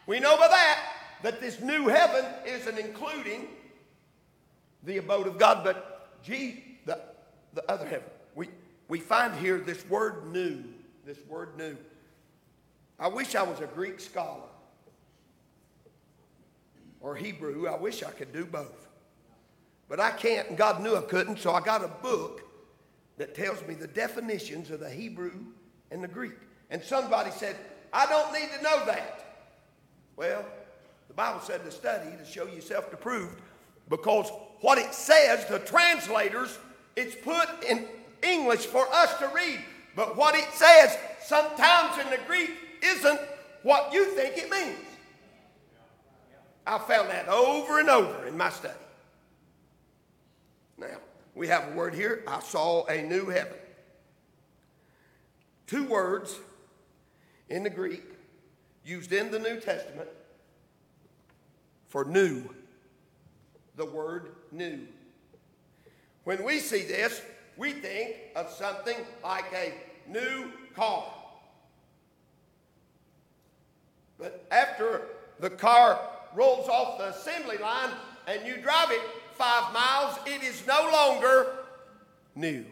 we 0.07 0.19
know 0.19 0.37
by 0.37 0.47
that, 0.47 0.79
that 1.23 1.41
this 1.41 1.59
new 1.59 1.87
heaven 1.87 2.25
isn't 2.45 2.79
including 2.79 3.47
the 4.83 4.97
abode 4.97 5.27
of 5.27 5.37
God, 5.37 5.63
but 5.63 6.21
gee, 6.23 6.79
the, 6.85 6.99
the 7.53 7.69
other 7.69 7.85
heaven. 7.85 8.07
We, 8.33 8.47
we 8.87 8.99
find 8.99 9.35
here 9.35 9.59
this 9.59 9.85
word 9.87 10.31
new, 10.31 10.63
this 11.05 11.19
word 11.27 11.57
new. 11.57 11.77
I 12.97 13.09
wish 13.09 13.35
I 13.35 13.43
was 13.43 13.59
a 13.59 13.67
Greek 13.67 13.99
scholar 13.99 14.47
or 17.03 17.15
Hebrew. 17.15 17.67
I 17.67 17.75
wish 17.75 18.01
I 18.01 18.09
could 18.09 18.33
do 18.33 18.45
both. 18.45 18.87
But 19.87 19.99
I 19.99 20.09
can't, 20.09 20.49
and 20.49 20.57
God 20.57 20.81
knew 20.81 20.95
I 20.95 21.01
couldn't, 21.01 21.37
so 21.37 21.51
I 21.51 21.61
got 21.61 21.83
a 21.83 21.89
book 21.89 22.41
that 23.17 23.35
tells 23.35 23.61
me 23.67 23.75
the 23.75 23.85
definitions 23.87 24.71
of 24.71 24.79
the 24.79 24.89
Hebrew 24.89 25.33
and 25.91 26.03
the 26.03 26.07
Greek. 26.07 26.33
And 26.71 26.81
somebody 26.81 27.29
said, 27.29 27.55
I 27.91 28.07
don't 28.07 28.33
need 28.33 28.49
to 28.57 28.63
know 28.63 28.83
that. 28.85 29.43
Well, 30.15 30.43
the 31.07 31.13
Bible 31.13 31.41
said 31.41 31.63
to 31.63 31.71
study 31.71 32.09
to 32.17 32.25
show 32.25 32.47
yourself 32.47 32.91
approved 32.91 33.39
because 33.89 34.31
what 34.61 34.79
it 34.79 34.93
says, 34.93 35.45
the 35.45 35.59
translators, 35.59 36.57
it's 36.95 37.15
put 37.15 37.47
in 37.69 37.85
English 38.23 38.65
for 38.65 38.87
us 38.91 39.15
to 39.19 39.29
read. 39.35 39.59
But 39.95 40.15
what 40.15 40.35
it 40.35 40.47
says 40.53 40.97
sometimes 41.21 41.99
in 41.99 42.09
the 42.09 42.19
Greek 42.25 42.51
isn't 42.81 43.19
what 43.61 43.93
you 43.93 44.05
think 44.15 44.37
it 44.37 44.49
means. 44.49 44.92
I 46.65 46.77
found 46.77 47.09
that 47.09 47.27
over 47.27 47.79
and 47.79 47.89
over 47.89 48.25
in 48.27 48.37
my 48.37 48.49
study. 48.49 48.73
Now, 50.77 50.97
we 51.35 51.47
have 51.47 51.71
a 51.71 51.75
word 51.75 51.93
here 51.93 52.23
I 52.27 52.39
saw 52.39 52.85
a 52.85 53.01
new 53.01 53.27
heaven. 53.27 53.57
Two 55.67 55.83
words 55.85 56.39
in 57.49 57.63
the 57.63 57.69
Greek 57.69 58.03
used 58.85 59.11
in 59.11 59.31
the 59.31 59.39
New 59.39 59.59
Testament 59.59 60.09
for 61.87 62.05
new. 62.05 62.43
The 63.75 63.85
word 63.85 64.35
new. 64.51 64.79
When 66.23 66.43
we 66.43 66.59
see 66.59 66.83
this, 66.83 67.21
we 67.57 67.71
think 67.71 68.15
of 68.35 68.49
something 68.49 68.97
like 69.23 69.45
a 69.53 69.73
new 70.09 70.51
car. 70.75 71.05
But 74.17 74.45
after 74.51 75.03
the 75.39 75.49
car 75.49 75.99
rolls 76.35 76.69
off 76.69 76.97
the 76.97 77.09
assembly 77.09 77.57
line 77.57 77.89
and 78.27 78.45
you 78.45 78.57
drive 78.57 78.91
it 78.91 79.01
five 79.35 79.73
miles, 79.73 80.17
it 80.25 80.43
is 80.43 80.65
no 80.67 80.89
longer 80.91 81.47
new. 82.35 82.65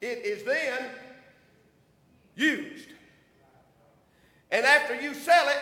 It 0.00 0.24
is 0.24 0.44
then 0.44 0.90
used. 2.36 2.88
And 4.50 4.64
after 4.64 5.00
you 5.00 5.14
sell 5.14 5.48
it, 5.48 5.58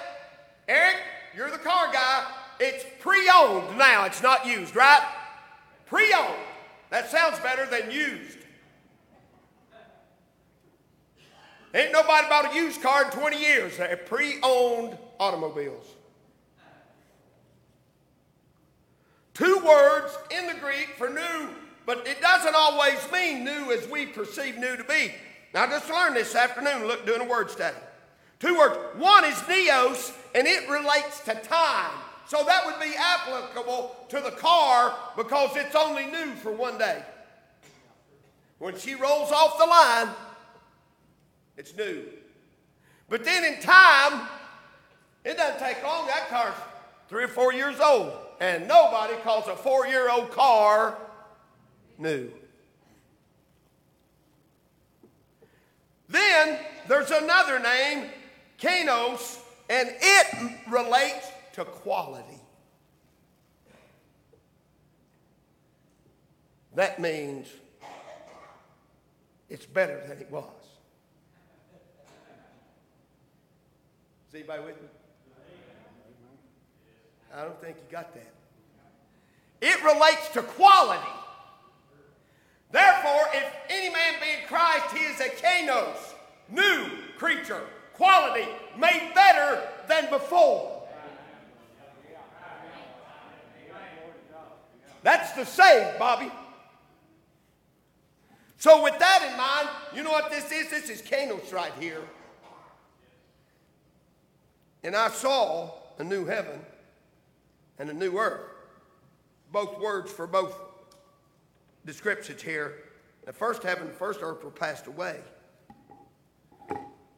Eric, 0.68 0.96
you're 1.37 1.50
the 1.50 1.58
car 1.58 1.92
guy, 1.92 2.26
it's 2.61 2.84
pre 3.00 3.28
owned 3.32 3.78
now, 3.78 4.04
it's 4.04 4.22
not 4.22 4.46
used, 4.46 4.76
right? 4.76 5.02
Pre 5.87 6.12
owned. 6.12 6.34
That 6.90 7.11
sounds 7.11 7.38
better 7.40 7.66
than 7.66 7.90
used. 7.90 8.38
Ain't 11.75 11.92
nobody 11.92 12.28
bought 12.28 12.52
a 12.52 12.54
used 12.54 12.82
car 12.82 13.06
in 13.06 13.11
20 13.11 13.40
years. 13.40 13.78
They're 13.78 13.96
pre 13.96 14.38
owned 14.42 14.99
automobiles. 15.23 15.87
Two 19.35 19.62
words 19.64 20.19
in 20.37 20.49
the 20.49 20.55
Greek 20.55 20.91
for 20.99 21.09
new, 21.09 21.49
but 21.87 22.07
it 22.07 22.21
doesn't 22.21 22.55
always 22.55 22.99
mean 23.12 23.45
new 23.45 23.73
as 23.73 23.88
we 23.88 24.07
perceive 24.07 24.59
new 24.59 24.76
to 24.76 24.85
be. 24.85 25.12
Now, 25.55 25.67
just 25.67 25.88
learn 25.88 26.14
this 26.14 26.35
afternoon, 26.35 26.87
look, 26.87 27.07
doing 27.07 27.21
a 27.21 27.25
word 27.25 27.50
study. 27.50 27.76
Two 28.41 28.59
words. 28.59 28.76
One 28.97 29.25
is 29.25 29.35
neos, 29.35 30.12
and 30.35 30.47
it 30.47 30.69
relates 30.69 31.21
to 31.21 31.35
time. 31.35 31.93
So 32.26 32.45
that 32.45 32.67
would 32.67 32.81
be 32.81 32.95
applicable 32.99 33.95
to 34.09 34.21
the 34.21 34.33
car 34.33 34.95
because 35.17 35.57
it's 35.57 35.76
only 35.76 36.07
new 36.07 36.35
for 36.35 36.50
one 36.50 36.79
day. 36.79 37.02
When 38.59 38.76
she 38.76 38.95
rolls 38.97 39.31
off 39.31 39.59
the 39.59 39.67
line, 39.67 40.09
it's 41.57 41.76
new. 41.76 42.05
But 43.09 43.25
then 43.25 43.45
in 43.45 43.61
time, 43.61 44.26
it 45.25 45.37
doesn't 45.37 45.61
take 45.61 45.83
long. 45.83 46.07
That 46.07 46.29
car's 46.29 46.55
three 47.09 47.25
or 47.25 47.29
four 47.29 47.52
years 47.52 47.79
old. 47.81 48.12
And 48.41 48.67
nobody 48.67 49.14
calls 49.23 49.47
a 49.47 49.55
four 49.55 49.87
year 49.87 50.11
old 50.11 50.31
car 50.33 50.97
new. 51.99 52.31
Then 56.09 56.59
there's 56.88 57.11
another 57.11 57.59
name, 57.59 58.11
kainos, 58.59 59.38
and 59.71 59.88
it 60.00 60.59
relates 60.69 61.29
to 61.55 61.64
quality. 61.64 62.41
That 66.75 66.99
means 66.99 67.49
it's 69.49 69.67
better 69.67 70.02
than 70.07 70.19
it 70.19 70.31
was. 70.31 70.47
Is 74.29 74.35
anybody 74.35 74.64
with 74.64 74.81
me? 74.81 74.88
I 77.35 77.43
don't 77.43 77.61
think 77.61 77.77
you 77.77 77.83
got 77.91 78.12
that. 78.15 78.33
It 79.61 79.83
relates 79.85 80.29
to 80.31 80.43
quality. 80.43 81.09
Therefore, 82.71 83.27
if 83.33 83.45
any 83.69 83.91
man 83.91 84.15
be 84.21 84.43
in 84.43 84.49
Christ, 84.49 84.97
he 84.97 85.05
is 85.05 85.21
a 85.21 85.29
kainos, 85.29 86.15
new 86.49 86.89
creature, 87.17 87.61
quality, 87.95 88.49
made 88.79 89.12
better 89.15 89.62
than 89.89 90.11
before. 90.11 90.83
That's 95.03 95.33
the 95.33 95.45
saved, 95.45 95.99
Bobby. 95.99 96.31
So, 98.59 98.83
with 98.83 98.99
that 98.99 99.29
in 99.29 99.37
mind, 99.37 99.69
you 99.95 100.05
know 100.05 100.12
what 100.12 100.31
this 100.31 100.51
is? 100.53 100.71
This 100.71 100.89
is 100.89 101.03
kainos 101.03 101.53
right 101.53 101.73
here. 101.81 102.03
And 104.85 104.95
I 104.97 105.09
saw 105.09 105.71
a 105.99 106.05
new 106.05 106.25
heaven 106.25 106.61
and 107.79 107.91
a 107.91 107.93
new 107.93 108.19
earth. 108.19 108.49
Both 109.50 109.79
words 109.81 110.11
for 110.11 110.26
both 110.26 110.55
descriptions 111.85 112.43
here. 112.43 112.75
The 113.26 113.33
first 113.33 113.62
heaven, 113.62 113.87
the 113.87 113.93
first 113.93 114.21
earth 114.23 114.43
were 114.43 114.50
passed 114.50 114.87
away. 114.87 115.21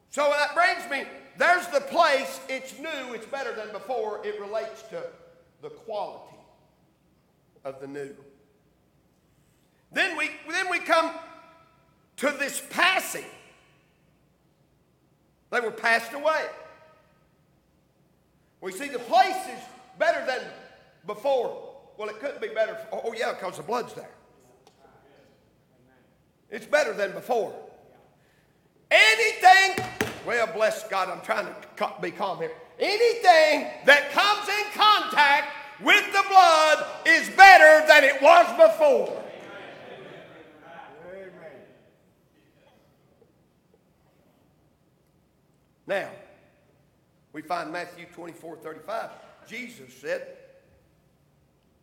So 0.09 0.31
that 0.31 0.53
brings 0.53 0.89
me, 0.89 1.09
there's 1.37 1.67
the 1.67 1.81
place, 1.81 2.39
it's 2.47 2.77
new, 2.79 3.13
it's 3.13 3.25
better 3.25 3.53
than 3.53 3.71
before. 3.71 4.25
It 4.25 4.39
relates 4.39 4.83
to 4.83 5.03
the 5.61 5.69
quality 5.69 6.37
of 7.63 7.81
the 7.81 7.87
new. 7.87 8.15
Then 9.91 10.17
we, 10.17 10.29
then 10.49 10.69
we 10.69 10.79
come 10.79 11.11
to 12.17 12.31
this 12.39 12.61
passing. 12.69 13.25
They 15.51 15.59
were 15.59 15.71
passed 15.71 16.13
away. 16.13 16.45
We 18.61 18.71
see 18.71 18.87
the 18.87 18.99
place 18.99 19.35
is 19.47 19.63
better 19.97 20.25
than 20.25 20.41
before. 21.05 21.73
Well, 21.97 22.09
it 22.09 22.19
couldn't 22.19 22.41
be 22.41 22.49
better. 22.49 22.77
Oh, 22.91 23.01
oh, 23.05 23.13
yeah, 23.13 23.33
because 23.33 23.57
the 23.57 23.63
blood's 23.63 23.93
there. 23.93 24.09
It's 26.49 26.65
better 26.65 26.93
than 26.93 27.13
before. 27.13 27.53
Anything, 28.91 29.85
well, 30.25 30.47
bless 30.47 30.87
God, 30.87 31.09
I'm 31.09 31.21
trying 31.21 31.47
to 31.47 31.93
be 32.01 32.11
calm 32.11 32.37
here. 32.37 32.51
Anything 32.79 33.67
that 33.85 34.11
comes 34.11 34.47
in 34.49 34.65
contact 34.73 35.47
with 35.81 36.05
the 36.13 36.23
blood 36.29 36.85
is 37.05 37.29
better 37.29 37.85
than 37.87 38.03
it 38.03 38.21
was 38.21 38.71
before. 38.71 39.21
Now, 45.87 46.09
we 47.31 47.41
find 47.41 47.71
Matthew 47.71 48.05
24 48.13 48.57
35. 48.57 49.09
Jesus 49.47 49.93
said, 49.93 50.27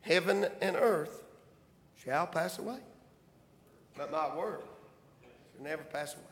Heaven 0.02 0.46
and 0.60 0.76
earth 0.76 1.22
shall 2.04 2.26
pass 2.26 2.58
away, 2.58 2.78
but 3.96 4.10
my 4.10 4.34
word 4.36 4.62
shall 5.54 5.64
never 5.64 5.82
pass 5.84 6.14
away. 6.14 6.24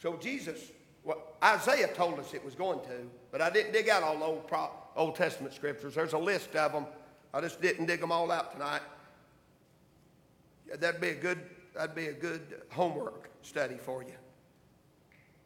So 0.00 0.16
Jesus, 0.16 0.70
well, 1.04 1.22
Isaiah 1.42 1.88
told 1.88 2.18
us 2.18 2.32
it 2.32 2.44
was 2.44 2.54
going 2.54 2.80
to, 2.80 3.06
but 3.32 3.40
I 3.40 3.50
didn't 3.50 3.72
dig 3.72 3.88
out 3.88 4.02
all 4.02 4.22
Old, 4.22 4.50
Old 4.96 5.16
Testament 5.16 5.54
scriptures. 5.54 5.94
There's 5.94 6.12
a 6.12 6.18
list 6.18 6.54
of 6.54 6.72
them. 6.72 6.86
I 7.34 7.40
just 7.40 7.60
didn't 7.60 7.86
dig 7.86 8.00
them 8.00 8.12
all 8.12 8.30
out 8.30 8.52
tonight. 8.52 8.82
That'd 10.78 11.00
be 11.00 11.08
a 11.08 11.14
good, 11.14 11.40
that'd 11.74 11.96
be 11.96 12.06
a 12.06 12.12
good 12.12 12.62
homework 12.70 13.30
study 13.42 13.76
for 13.76 14.02
you. 14.02 14.14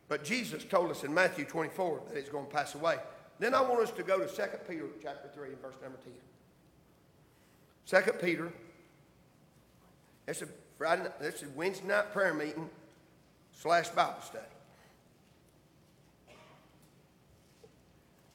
But 0.09 0.23
Jesus 0.23 0.65
told 0.65 0.91
us 0.91 1.03
in 1.03 1.15
Matthew 1.15 1.47
24 1.47 2.03
that 2.09 2.17
it's 2.19 2.29
going 2.29 2.47
to 2.47 2.53
pass 2.53 2.75
away. 2.75 2.99
Then 3.39 3.55
I 3.55 3.61
want 3.61 3.81
us 3.81 3.91
to 3.93 4.03
go 4.03 4.19
to 4.19 4.27
2 4.27 4.43
Peter 4.69 4.87
chapter 5.03 5.29
3 5.35 5.49
and 5.49 5.61
verse 5.61 5.75
number 5.83 5.99
10. 7.87 8.03
2 8.03 8.13
Peter, 8.19 8.53
it's 10.27 10.43
a 10.43 10.49
Friday, 10.79 11.09
it's 11.21 11.43
a 11.43 11.49
Wednesday 11.51 11.87
night 11.87 12.13
prayer 12.13 12.35
meeting 12.35 12.69
slash 13.53 13.89
Bible 13.91 14.21
study. 14.23 14.45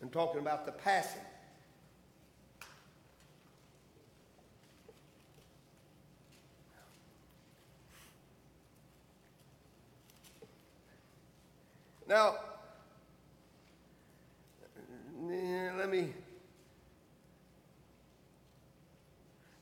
I'm 0.02 0.10
talking 0.10 0.40
about 0.40 0.66
the 0.66 0.72
passing. 0.72 1.22
Now, 12.08 12.38
let 15.78 15.90
me 15.90 16.14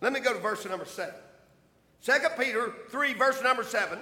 let 0.01 0.13
me 0.13 0.19
go 0.19 0.33
to 0.33 0.39
verse 0.39 0.65
number 0.65 0.85
seven. 0.85 1.15
Second 2.01 2.31
Peter 2.39 2.73
3, 2.89 3.13
verse 3.15 3.41
number 3.43 3.63
7. 3.63 3.99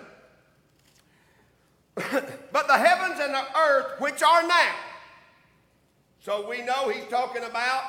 but 1.96 2.68
the 2.68 2.78
heavens 2.78 3.20
and 3.20 3.34
the 3.34 3.44
earth, 3.58 4.00
which 4.00 4.22
are 4.22 4.46
now. 4.46 4.76
So 6.20 6.48
we 6.48 6.62
know 6.62 6.90
he's 6.90 7.08
talking 7.10 7.44
about 7.44 7.84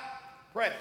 present. 0.52 0.76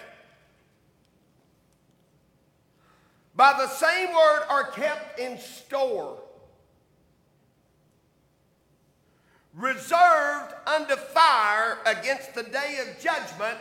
By 3.36 3.53
the 3.57 3.67
same 3.67 4.10
word 4.10 4.43
are 4.50 4.72
kept 4.72 5.19
in 5.19 5.38
store, 5.39 6.17
reserved 9.55 10.53
unto 10.67 10.95
fire 10.95 11.77
against 11.85 12.35
the 12.35 12.43
day 12.43 12.79
of 12.81 13.01
judgment 13.01 13.57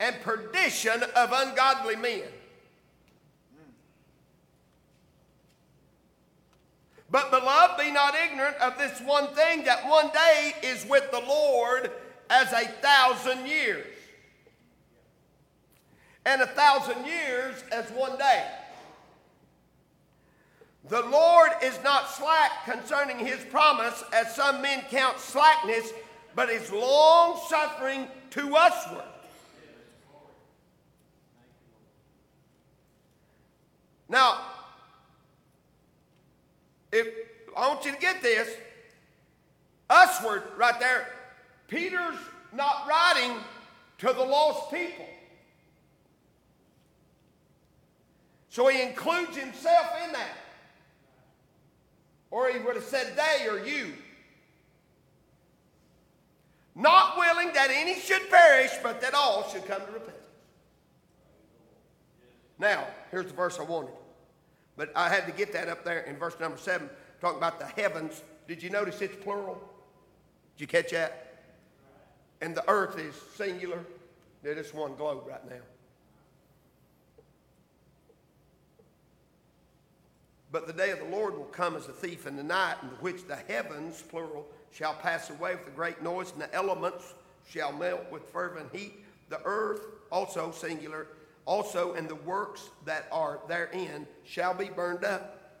and 0.00 0.16
perdition 0.22 1.02
of 1.14 1.32
ungodly 1.32 1.96
men. 1.96 2.22
But, 7.10 7.30
beloved, 7.30 7.78
be 7.78 7.92
not 7.92 8.14
ignorant 8.14 8.56
of 8.56 8.78
this 8.78 9.00
one 9.00 9.28
thing 9.28 9.64
that 9.64 9.86
one 9.88 10.08
day 10.08 10.54
is 10.62 10.84
with 10.86 11.10
the 11.12 11.20
Lord 11.20 11.90
as 12.28 12.52
a 12.52 12.66
thousand 12.66 13.46
years, 13.46 13.86
and 16.24 16.42
a 16.42 16.46
thousand 16.46 17.06
years 17.06 17.62
as 17.70 17.88
one 17.90 18.18
day. 18.18 18.44
The 20.88 21.02
Lord 21.02 21.50
is 21.62 21.78
not 21.82 22.08
slack 22.10 22.64
concerning 22.64 23.18
his 23.18 23.40
promise, 23.46 24.04
as 24.12 24.34
some 24.36 24.62
men 24.62 24.84
count 24.88 25.18
slackness, 25.18 25.92
but 26.36 26.48
is 26.48 26.70
long 26.70 27.40
suffering 27.48 28.06
to 28.30 28.48
usward. 28.48 29.04
Now, 34.08 34.40
if 36.92 37.08
I 37.56 37.68
want 37.68 37.84
you 37.84 37.92
to 37.92 37.98
get 37.98 38.22
this, 38.22 38.48
usward 39.90 40.44
right 40.56 40.78
there, 40.78 41.08
Peter's 41.66 42.18
not 42.52 42.86
writing 42.86 43.38
to 43.98 44.12
the 44.12 44.22
lost 44.22 44.70
people. 44.70 45.06
So 48.50 48.68
he 48.68 48.82
includes 48.82 49.36
himself 49.36 49.86
in 50.04 50.12
that. 50.12 50.45
Or 52.30 52.50
he 52.50 52.58
would 52.58 52.74
have 52.74 52.84
said 52.84 53.16
they 53.16 53.48
or 53.48 53.64
you. 53.64 53.92
Not 56.74 57.16
willing 57.16 57.52
that 57.54 57.70
any 57.70 57.98
should 57.98 58.28
perish, 58.28 58.72
but 58.82 59.00
that 59.00 59.14
all 59.14 59.48
should 59.48 59.66
come 59.66 59.80
to 59.80 59.86
repentance. 59.86 60.16
Now, 62.58 62.86
here's 63.10 63.26
the 63.26 63.32
verse 63.32 63.58
I 63.58 63.62
wanted. 63.62 63.94
But 64.76 64.92
I 64.94 65.08
had 65.08 65.26
to 65.26 65.32
get 65.32 65.52
that 65.54 65.68
up 65.68 65.84
there 65.84 66.00
in 66.00 66.16
verse 66.16 66.38
number 66.38 66.58
seven, 66.58 66.90
talking 67.20 67.38
about 67.38 67.58
the 67.58 67.66
heavens. 67.80 68.22
Did 68.46 68.62
you 68.62 68.68
notice 68.70 69.00
it's 69.00 69.16
plural? 69.24 69.58
Did 70.56 70.62
you 70.62 70.66
catch 70.66 70.90
that? 70.90 71.44
And 72.42 72.54
the 72.54 72.68
earth 72.68 72.98
is 72.98 73.14
singular. 73.36 73.80
It 74.44 74.58
is 74.58 74.72
one 74.74 74.94
globe 74.96 75.24
right 75.26 75.48
now. 75.48 75.62
But 80.56 80.66
the 80.66 80.72
day 80.72 80.90
of 80.90 81.00
the 81.00 81.14
Lord 81.14 81.36
will 81.36 81.44
come 81.44 81.76
as 81.76 81.86
a 81.86 81.92
thief 81.92 82.26
in 82.26 82.34
the 82.34 82.42
night, 82.42 82.76
in 82.80 82.88
which 83.00 83.26
the 83.26 83.36
heavens, 83.36 84.00
plural, 84.00 84.46
shall 84.70 84.94
pass 84.94 85.28
away 85.28 85.54
with 85.54 85.68
a 85.68 85.70
great 85.70 86.02
noise, 86.02 86.32
and 86.32 86.40
the 86.40 86.54
elements 86.54 87.12
shall 87.46 87.74
melt 87.74 88.10
with 88.10 88.22
fervent 88.30 88.74
heat. 88.74 89.04
The 89.28 89.38
earth, 89.44 89.82
also 90.10 90.50
singular, 90.52 91.08
also 91.44 91.92
and 91.92 92.08
the 92.08 92.14
works 92.14 92.70
that 92.86 93.06
are 93.12 93.40
therein 93.46 94.06
shall 94.24 94.54
be 94.54 94.70
burned 94.70 95.04
up. 95.04 95.60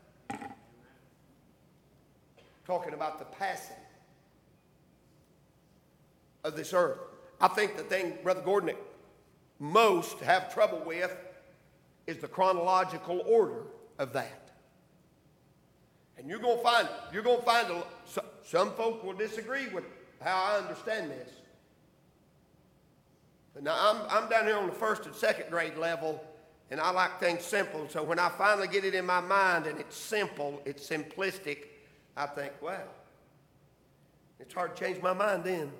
Talking 2.66 2.94
about 2.94 3.18
the 3.18 3.26
passing 3.26 3.76
of 6.42 6.56
this 6.56 6.72
earth. 6.72 7.00
I 7.38 7.48
think 7.48 7.76
the 7.76 7.82
thing, 7.82 8.16
Brother 8.22 8.40
Gordon, 8.40 8.74
most 9.58 10.20
have 10.20 10.54
trouble 10.54 10.82
with 10.86 11.14
is 12.06 12.16
the 12.16 12.28
chronological 12.28 13.22
order 13.26 13.64
of 13.98 14.14
that. 14.14 14.45
And 16.18 16.28
you're 16.28 16.38
going 16.38 16.56
to 16.56 16.62
find, 16.62 16.88
you're 17.12 17.22
going 17.22 17.40
to 17.40 17.44
find, 17.44 17.70
a, 17.70 17.84
some 18.44 18.72
folk 18.72 19.04
will 19.04 19.12
disagree 19.12 19.68
with 19.68 19.84
how 20.20 20.42
I 20.42 20.58
understand 20.58 21.10
this. 21.10 21.30
Now, 23.60 23.76
I'm, 23.78 24.24
I'm 24.24 24.28
down 24.28 24.44
here 24.44 24.56
on 24.56 24.66
the 24.66 24.72
first 24.72 25.06
and 25.06 25.14
second 25.14 25.50
grade 25.50 25.76
level, 25.78 26.22
and 26.70 26.78
I 26.80 26.90
like 26.90 27.18
things 27.20 27.42
simple. 27.42 27.88
So 27.88 28.02
when 28.02 28.18
I 28.18 28.28
finally 28.28 28.68
get 28.68 28.84
it 28.84 28.94
in 28.94 29.06
my 29.06 29.20
mind 29.20 29.66
and 29.66 29.80
it's 29.80 29.96
simple, 29.96 30.60
it's 30.66 30.86
simplistic, 30.88 31.58
I 32.16 32.26
think, 32.26 32.52
wow, 32.60 32.82
it's 34.40 34.52
hard 34.52 34.76
to 34.76 34.84
change 34.84 35.02
my 35.02 35.14
mind 35.14 35.44
then. 35.44 35.72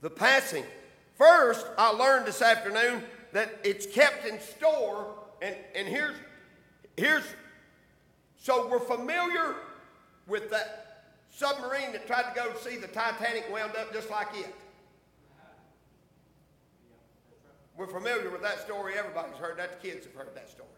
The 0.00 0.10
passing. 0.10 0.64
First, 1.18 1.66
I 1.76 1.90
learned 1.90 2.26
this 2.26 2.40
afternoon 2.40 3.02
that 3.32 3.50
it's 3.62 3.84
kept 3.84 4.24
in 4.24 4.40
store, 4.40 5.14
and, 5.42 5.54
and 5.74 5.86
here's, 5.86 6.16
here's, 7.00 7.24
so 8.36 8.68
we're 8.68 8.78
familiar 8.78 9.56
with 10.26 10.50
that 10.50 11.04
submarine 11.30 11.92
that 11.92 12.06
tried 12.06 12.32
to 12.32 12.34
go 12.34 12.54
see 12.58 12.76
the 12.76 12.88
Titanic 12.88 13.50
wound 13.50 13.74
up 13.76 13.92
just 13.92 14.10
like 14.10 14.28
it. 14.34 14.54
We're 17.76 17.86
familiar 17.86 18.30
with 18.30 18.42
that 18.42 18.60
story. 18.60 18.94
Everybody's 18.98 19.36
heard 19.36 19.58
that. 19.58 19.80
The 19.80 19.88
kids 19.88 20.04
have 20.04 20.14
heard 20.14 20.34
that 20.34 20.50
story. 20.50 20.68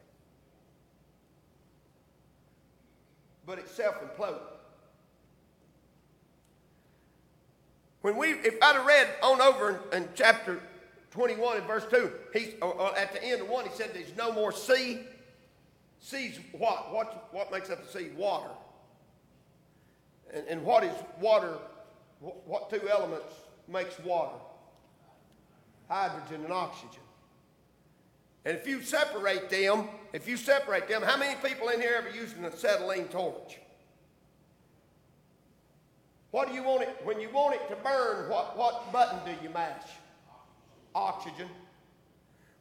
But 3.44 3.58
it's 3.58 3.72
self 3.72 3.96
imploded. 4.00 4.38
When 8.02 8.16
we, 8.16 8.30
if 8.30 8.54
I'd 8.62 8.76
have 8.76 8.86
read 8.86 9.08
on 9.22 9.40
over 9.40 9.80
in, 9.92 10.02
in 10.02 10.08
chapter 10.14 10.60
21 11.10 11.58
and 11.58 11.66
verse 11.66 11.84
2, 11.90 12.12
he's, 12.32 12.54
or, 12.62 12.72
or 12.72 12.96
at 12.96 13.12
the 13.12 13.24
end 13.24 13.42
of 13.42 13.48
1, 13.48 13.64
he 13.64 13.70
said 13.74 13.90
there's 13.92 14.16
no 14.16 14.32
more 14.32 14.52
sea. 14.52 15.00
Sea's 16.02 16.38
what? 16.50 16.92
What, 16.92 17.28
what 17.32 17.52
makes 17.52 17.70
up 17.70 17.86
the 17.86 17.98
sea? 17.98 18.10
Water. 18.16 18.50
And, 20.34 20.46
and 20.48 20.64
what 20.64 20.82
is 20.82 20.94
water? 21.20 21.56
What 22.20 22.68
two 22.68 22.88
elements 22.88 23.32
makes 23.68 23.98
water? 24.00 24.36
Hydrogen 25.88 26.44
and 26.44 26.52
oxygen. 26.52 27.00
And 28.44 28.56
if 28.56 28.66
you 28.66 28.82
separate 28.82 29.48
them, 29.48 29.88
if 30.12 30.26
you 30.26 30.36
separate 30.36 30.88
them, 30.88 31.02
how 31.02 31.16
many 31.16 31.36
people 31.40 31.68
in 31.68 31.80
here 31.80 31.94
ever 31.96 32.10
using 32.10 32.44
an 32.44 32.52
acetylene 32.52 33.06
torch? 33.06 33.58
What 36.32 36.48
do 36.48 36.54
you 36.54 36.64
want 36.64 36.82
it, 36.82 36.96
when 37.04 37.20
you 37.20 37.28
want 37.30 37.54
it 37.54 37.68
to 37.68 37.76
burn, 37.76 38.28
what, 38.28 38.56
what 38.56 38.92
button 38.92 39.18
do 39.24 39.32
you 39.44 39.50
mash? 39.50 39.86
Oxygen. 40.94 41.48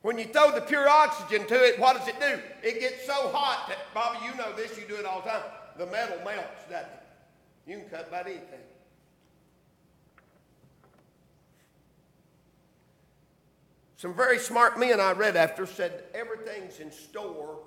When 0.02 0.18
you 0.18 0.26
throw 0.26 0.52
the 0.52 0.62
pure 0.62 0.90
oxygen 0.90 1.46
to 1.48 1.56
it, 1.56 1.80
what 1.80 1.98
does 1.98 2.08
it 2.08 2.20
do? 2.20 2.40
It 2.64 2.80
gets 2.80 3.06
so 3.06 3.30
hot 3.30 3.68
that, 3.70 3.78
Bobby, 3.94 4.26
you 4.26 4.36
know 4.36 4.52
this, 4.56 4.76
you 4.78 4.86
do 4.88 4.96
it 4.96 5.06
all 5.06 5.22
the 5.22 5.30
time. 5.30 5.44
The 5.78 5.86
metal 5.86 6.18
melts, 6.26 6.64
doesn't 6.70 6.90
it? 6.90 7.04
You 7.68 7.78
can 7.78 7.90
cut 7.90 8.08
about 8.08 8.26
anything. 8.26 8.60
Some 13.98 14.16
very 14.16 14.40
smart 14.40 14.80
men 14.80 15.00
I 15.00 15.12
read 15.12 15.36
after 15.36 15.68
said 15.68 16.06
everything's 16.16 16.80
in 16.80 16.92
store 16.92 17.60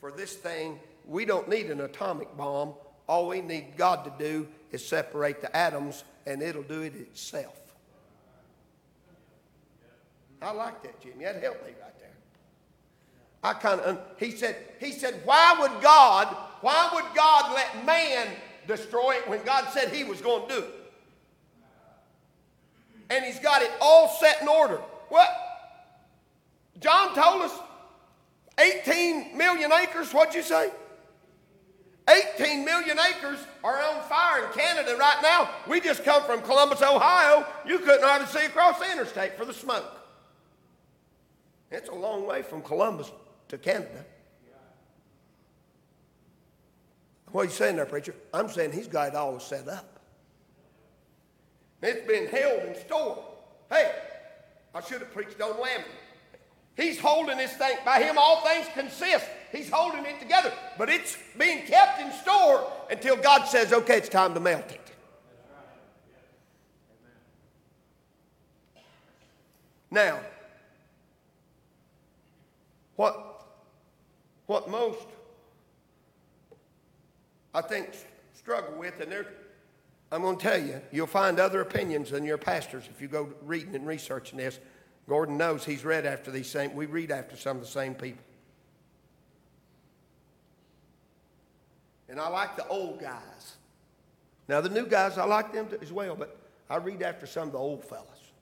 for 0.00 0.12
this 0.12 0.34
thing. 0.34 0.78
We 1.04 1.24
don't 1.24 1.48
need 1.48 1.66
an 1.66 1.80
atomic 1.80 2.36
bomb. 2.36 2.74
All 3.08 3.26
we 3.26 3.40
need 3.40 3.76
God 3.76 4.04
to 4.04 4.12
do 4.16 4.46
is 4.70 4.86
separate 4.86 5.40
the 5.40 5.54
atoms, 5.56 6.04
and 6.26 6.40
it'll 6.42 6.62
do 6.62 6.82
it 6.82 6.94
itself. 6.94 7.59
I 10.42 10.52
like 10.52 10.82
that, 10.82 11.00
Jimmy. 11.00 11.24
That 11.24 11.42
helped 11.42 11.64
me 11.66 11.72
right 11.80 11.98
there. 11.98 12.08
I 13.42 13.54
kind 13.54 13.80
of. 13.80 14.00
He 14.18 14.30
said. 14.32 14.56
He 14.78 14.92
said, 14.92 15.20
"Why 15.24 15.56
would 15.60 15.82
God? 15.82 16.34
Why 16.60 16.90
would 16.92 17.04
God 17.14 17.54
let 17.54 17.84
man 17.84 18.28
destroy 18.70 19.16
it 19.16 19.28
when 19.28 19.42
God 19.44 19.68
said 19.72 19.90
He 19.90 20.04
was 20.04 20.20
going 20.20 20.48
to 20.48 20.54
do 20.54 20.60
it. 20.60 20.74
And 23.10 23.24
He's 23.24 23.40
got 23.40 23.62
it 23.62 23.70
all 23.80 24.08
set 24.08 24.40
in 24.40 24.48
order. 24.48 24.76
What? 25.08 25.28
John 26.78 27.14
told 27.14 27.42
us 27.42 27.52
18 28.58 29.36
million 29.36 29.72
acres, 29.72 30.12
what'd 30.12 30.34
you 30.34 30.42
say? 30.42 30.70
18 32.08 32.64
million 32.64 32.98
acres 32.98 33.38
are 33.62 33.80
on 33.80 34.02
fire 34.08 34.46
in 34.46 34.52
Canada 34.52 34.96
right 34.98 35.18
now. 35.22 35.50
We 35.68 35.80
just 35.80 36.04
come 36.04 36.22
from 36.24 36.42
Columbus, 36.42 36.82
Ohio. 36.82 37.46
You 37.66 37.78
couldn't 37.78 38.02
hardly 38.02 38.26
see 38.26 38.46
across 38.46 38.78
the 38.78 38.90
interstate 38.90 39.36
for 39.36 39.44
the 39.44 39.52
smoke. 39.52 39.99
It's 41.70 41.88
a 41.88 41.94
long 41.94 42.26
way 42.26 42.42
from 42.42 42.62
Columbus 42.62 43.10
to 43.48 43.58
Canada. 43.58 44.04
What 47.32 47.42
are 47.42 47.44
you 47.44 47.50
saying 47.50 47.76
there, 47.76 47.86
preacher? 47.86 48.14
I'm 48.34 48.48
saying 48.48 48.72
he's 48.72 48.88
got 48.88 49.08
it 49.08 49.14
all 49.14 49.38
set 49.38 49.68
up. 49.68 50.00
It's 51.82 52.06
been 52.06 52.26
held 52.26 52.64
in 52.64 52.74
store. 52.84 53.24
Hey, 53.70 53.92
I 54.74 54.80
should 54.82 55.00
have 55.00 55.14
preached 55.14 55.40
on 55.40 55.60
Lamb. 55.60 55.82
He's 56.76 56.98
holding 56.98 57.38
this 57.38 57.52
thing. 57.52 57.76
By 57.84 58.00
him, 58.00 58.16
all 58.18 58.44
things 58.44 58.66
consist. 58.74 59.26
He's 59.52 59.70
holding 59.70 60.04
it 60.04 60.18
together. 60.20 60.52
But 60.76 60.88
it's 60.88 61.16
being 61.38 61.66
kept 61.66 62.00
in 62.00 62.10
store 62.12 62.70
until 62.90 63.16
God 63.16 63.44
says, 63.44 63.72
okay, 63.72 63.98
it's 63.98 64.08
time 64.08 64.34
to 64.34 64.40
melt 64.40 64.70
it. 64.70 64.80
Now, 69.90 70.20
what, 73.00 73.46
what 74.44 74.68
most, 74.68 75.06
I 77.54 77.62
think, 77.62 77.96
struggle 78.34 78.74
with, 78.78 79.00
and 79.00 79.24
I'm 80.12 80.20
going 80.20 80.36
to 80.36 80.42
tell 80.42 80.60
you, 80.60 80.82
you'll 80.92 81.06
find 81.06 81.40
other 81.40 81.62
opinions 81.62 82.10
than 82.10 82.24
your 82.24 82.36
pastors 82.36 82.84
if 82.94 83.00
you 83.00 83.08
go 83.08 83.30
reading 83.40 83.74
and 83.74 83.86
researching 83.86 84.36
this. 84.36 84.60
Gordon 85.08 85.38
knows 85.38 85.64
he's 85.64 85.82
read 85.82 86.04
after 86.04 86.30
these 86.30 86.46
same, 86.46 86.74
we 86.74 86.84
read 86.84 87.10
after 87.10 87.38
some 87.38 87.56
of 87.56 87.62
the 87.62 87.70
same 87.70 87.94
people. 87.94 88.22
And 92.10 92.20
I 92.20 92.28
like 92.28 92.54
the 92.54 92.68
old 92.68 93.00
guys. 93.00 93.56
Now, 94.46 94.60
the 94.60 94.68
new 94.68 94.84
guys, 94.84 95.16
I 95.16 95.24
like 95.24 95.54
them 95.54 95.68
as 95.80 95.90
well, 95.90 96.16
but 96.16 96.36
I 96.68 96.76
read 96.76 97.00
after 97.00 97.24
some 97.24 97.46
of 97.46 97.52
the 97.52 97.58
old 97.58 97.82
fellas. 97.82 98.32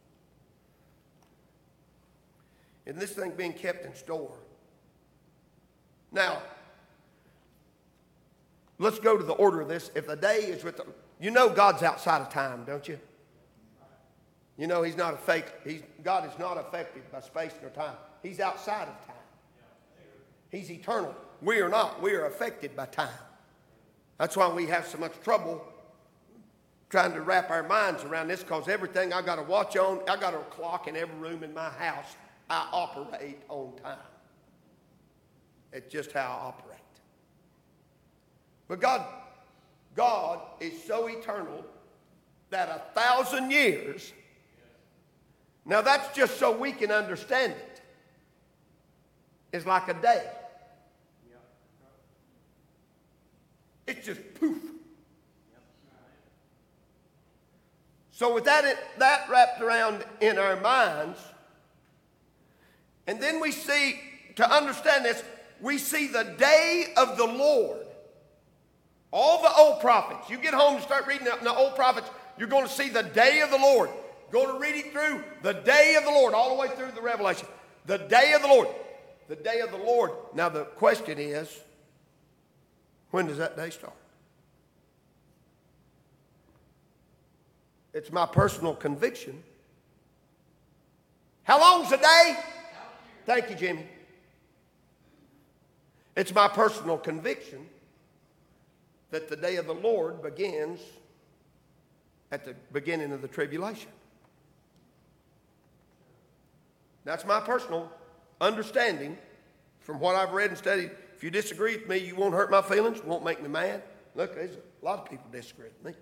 And 2.89 2.99
this 2.99 3.13
thing 3.13 3.35
being 3.37 3.53
kept 3.53 3.87
in 3.87 3.95
store. 3.95 4.35
Now, 6.13 6.43
let's 8.79 8.99
go 8.99 9.17
to 9.17 9.25
the 9.25 9.33
order 9.35 9.61
of 9.61 9.69
this. 9.69 9.91
If 9.95 10.07
the 10.07 10.17
day 10.17 10.39
is 10.39 10.65
with 10.65 10.79
the, 10.79 10.87
you 11.21 11.31
know 11.31 11.49
God's 11.49 11.83
outside 11.83 12.21
of 12.21 12.31
time, 12.31 12.65
don't 12.65 12.87
you? 12.89 12.99
You 14.57 14.67
know, 14.67 14.83
he's 14.83 14.97
not 14.97 15.15
affected. 15.15 15.55
He's, 15.71 15.83
God 16.03 16.31
is 16.31 16.37
not 16.39 16.59
affected 16.59 17.11
by 17.13 17.21
space 17.21 17.53
nor 17.61 17.71
time. 17.71 17.95
He's 18.23 18.41
outside 18.41 18.89
of 18.89 19.07
time. 19.07 19.15
He's 20.51 20.71
eternal. 20.71 21.15
We 21.41 21.61
are 21.61 21.69
not. 21.69 22.03
We 22.03 22.15
are 22.15 22.27
affected 22.27 22.75
by 22.75 22.87
time. 22.87 23.09
That's 24.19 24.37
why 24.37 24.49
we 24.49 24.67
have 24.67 24.87
so 24.87 24.99
much 24.99 25.13
trouble 25.23 25.65
trying 26.91 27.13
to 27.13 27.21
wrap 27.21 27.51
our 27.51 27.63
minds 27.63 28.03
around 28.03 28.29
this 28.29 28.43
because 28.43 28.67
everything 28.67 29.13
I 29.13 29.23
got 29.23 29.37
to 29.37 29.43
watch 29.43 29.77
on, 29.77 30.01
I 30.09 30.17
got 30.17 30.35
a 30.35 30.39
clock 30.39 30.89
in 30.89 30.97
every 30.97 31.17
room 31.17 31.45
in 31.45 31.53
my 31.53 31.69
house. 31.69 32.17
I 32.51 32.67
operate 32.73 33.41
on 33.49 33.73
time. 33.83 33.99
It's 35.73 35.93
just 35.93 36.13
how 36.13 36.21
I 36.21 36.47
operate. 36.49 36.79
But 38.69 38.81
God, 38.81 39.05
God 39.95 40.41
is 40.61 40.83
so 40.85 41.09
eternal 41.09 41.65
that 42.51 42.69
a 42.69 42.99
thousand 42.99 43.51
years 43.51 44.13
now, 45.69 45.83
that's 45.83 46.17
just 46.17 46.39
so 46.39 46.51
we 46.51 46.73
can 46.73 46.91
understand 46.91 47.53
it. 47.53 47.83
It's 49.53 49.67
like 49.67 49.89
a 49.89 49.95
day. 49.95 50.25
It's 53.87 54.05
just 54.05 54.21
poof. 54.41 54.63
So, 58.13 58.35
with 58.35 58.45
that, 58.45 58.79
that 58.99 59.29
wrapped 59.31 59.61
around 59.61 60.05
in 60.23 60.39
our 60.39 60.59
minds, 60.59 61.19
and 63.07 63.23
then 63.23 63.39
we 63.39 63.53
see, 63.53 64.01
to 64.37 64.51
understand 64.51 65.05
this, 65.05 65.23
we 65.61 65.79
see 65.79 66.07
the 66.07 66.25
day 66.39 66.93
of 66.97 67.17
the 67.17 67.27
Lord. 67.27 67.81
All 69.11 69.43
the 69.43 69.53
old 69.53 69.81
prophets, 69.81 70.29
you 70.29 70.37
get 70.39 70.55
home 70.55 70.75
and 70.75 70.83
start 70.83 71.07
reading 71.07 71.27
the 71.27 71.55
old 71.55 71.75
prophets, 71.75 72.11
you're 72.37 72.49
going 72.49 72.67
to 72.67 72.73
see 72.73 72.89
the 72.89 73.03
day 73.03 73.41
of 73.41 73.51
the 73.51 73.57
Lord. 73.57 73.91
Go 74.31 74.53
to 74.53 74.59
read 74.59 74.77
it 74.77 74.93
through 74.93 75.25
the 75.43 75.55
day 75.55 75.97
of 75.97 76.05
the 76.05 76.11
Lord, 76.11 76.35
all 76.35 76.55
the 76.55 76.61
way 76.61 76.69
through 76.77 76.93
the 76.95 77.01
Revelation. 77.01 77.49
The 77.87 77.99
day 77.99 78.35
of 78.35 78.43
the 78.43 78.49
Lord. 78.49 78.69
The 79.29 79.37
day 79.37 79.61
of 79.61 79.71
the 79.71 79.79
Lord. 79.79 80.11
Now, 80.35 80.49
the 80.49 80.65
question 80.65 81.19
is 81.19 81.49
when 83.11 83.27
does 83.27 83.39
that 83.39 83.57
day 83.57 83.71
start? 83.71 83.95
It's 87.95 88.13
my 88.13 88.27
personal 88.27 88.75
conviction. 88.75 89.43
How 91.45 91.59
long's 91.59 91.91
a 91.91 91.97
day? 91.97 92.39
Thank 93.25 93.49
you, 93.49 93.57
Jimmy. 93.57 93.87
It's 96.19 96.35
my 96.35 96.49
personal 96.49 96.99
conviction 96.99 97.65
that 99.13 99.29
the 99.29 99.37
day 99.37 99.55
of 99.55 99.67
the 99.67 99.75
Lord 99.75 100.21
begins 100.21 100.81
at 102.33 102.45
the 102.45 102.57
beginning 102.73 103.13
of 103.13 103.23
the 103.23 103.29
tribulation. 103.29 103.93
That's 107.05 107.25
my 107.25 107.39
personal 107.39 107.89
understanding 108.41 109.17
from 109.79 110.01
what 110.01 110.17
I've 110.17 110.33
read 110.33 110.49
and 110.49 110.59
studied. 110.59 110.91
If 111.17 111.23
you 111.23 111.31
disagree 111.31 111.77
with 111.77 111.89
me, 111.89 111.99
you 111.99 112.17
won't 112.17 112.35
hurt 112.35 112.51
my 112.51 112.63
feelings, 112.63 113.01
won't 113.05 113.25
make 113.25 113.41
me 113.41 113.49
mad. 113.49 113.85
Look, 114.17 114.35
there's 114.35 114.57
a 114.57 114.85
lot 114.85 114.99
of 114.99 115.09
people 115.09 115.27
disagree 115.31 115.69
with 115.69 115.85
me. 115.85 116.01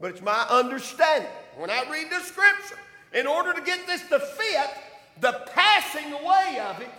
But 0.00 0.10
it's 0.10 0.22
my 0.22 0.44
understanding 0.50 1.30
when 1.56 1.70
I 1.70 1.88
read 1.88 2.10
the 2.10 2.18
scripture, 2.18 2.78
in 3.14 3.28
order 3.28 3.52
to 3.52 3.60
get 3.60 3.86
this 3.86 4.02
to 4.08 4.18
fit 4.18 4.70
the 5.20 5.40
passing 5.54 6.14
away 6.14 6.58
of 6.68 6.80
it, 6.80 6.90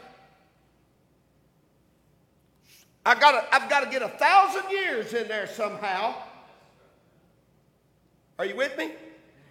I 3.06 3.20
gotta, 3.20 3.44
I've 3.54 3.70
got 3.70 3.82
to 3.82 3.90
get 3.90 4.02
a 4.02 4.10
thousand 4.10 4.70
years 4.70 5.14
in 5.14 5.28
there 5.28 5.48
somehow. 5.48 6.16
Are 8.38 8.46
you 8.46 8.56
with 8.56 8.78
me? 8.78 8.92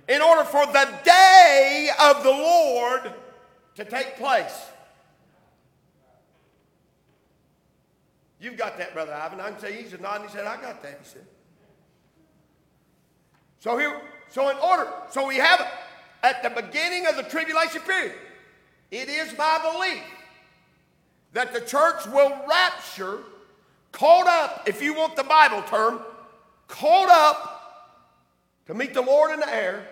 In 0.09 0.23
order 0.23 0.45
for 0.45 0.67
the 0.67 0.89
day 1.05 1.91
of 2.01 2.23
the 2.23 2.31
Lord 2.31 3.13
to 3.77 3.85
take 3.85 4.17
place. 4.17 4.67
You've 8.41 8.57
got 8.57 8.79
that, 8.79 8.95
Brother 8.95 9.13
Ivan. 9.13 9.41
I 9.41 9.51
can 9.51 9.61
say 9.61 9.83
he's 9.83 9.93
a 9.93 9.99
nodding. 9.99 10.27
He 10.27 10.33
said, 10.33 10.47
I 10.47 10.61
got 10.61 10.83
that, 10.83 10.99
he 11.03 11.09
said. 11.09 11.27
So 13.59 13.77
here, 13.77 14.01
so 14.31 14.49
in 14.49 14.57
order, 14.59 14.89
so 15.11 15.27
we 15.27 15.37
have 15.37 15.61
it 15.61 15.67
at 16.23 16.43
the 16.43 16.51
beginning 16.63 17.07
of 17.07 17.17
the 17.17 17.23
tribulation 17.25 17.83
period. 17.83 18.15
It 18.91 19.09
is 19.09 19.37
my 19.37 19.59
belief 19.63 20.03
that 21.33 21.53
the 21.53 21.61
church 21.61 22.07
will 22.07 22.33
rapture, 22.49 23.19
caught 23.93 24.27
up, 24.27 24.69
if 24.69 24.83
you 24.83 24.95
want 24.95 25.17
the 25.17 25.25
Bible 25.25 25.63
term, 25.63 26.01
caught 26.69 27.09
up 27.09 27.47
to 28.67 28.75
meet 28.75 28.95
the 28.95 29.03
Lord 29.03 29.33
in 29.33 29.41
the 29.41 29.53
air 29.53 29.87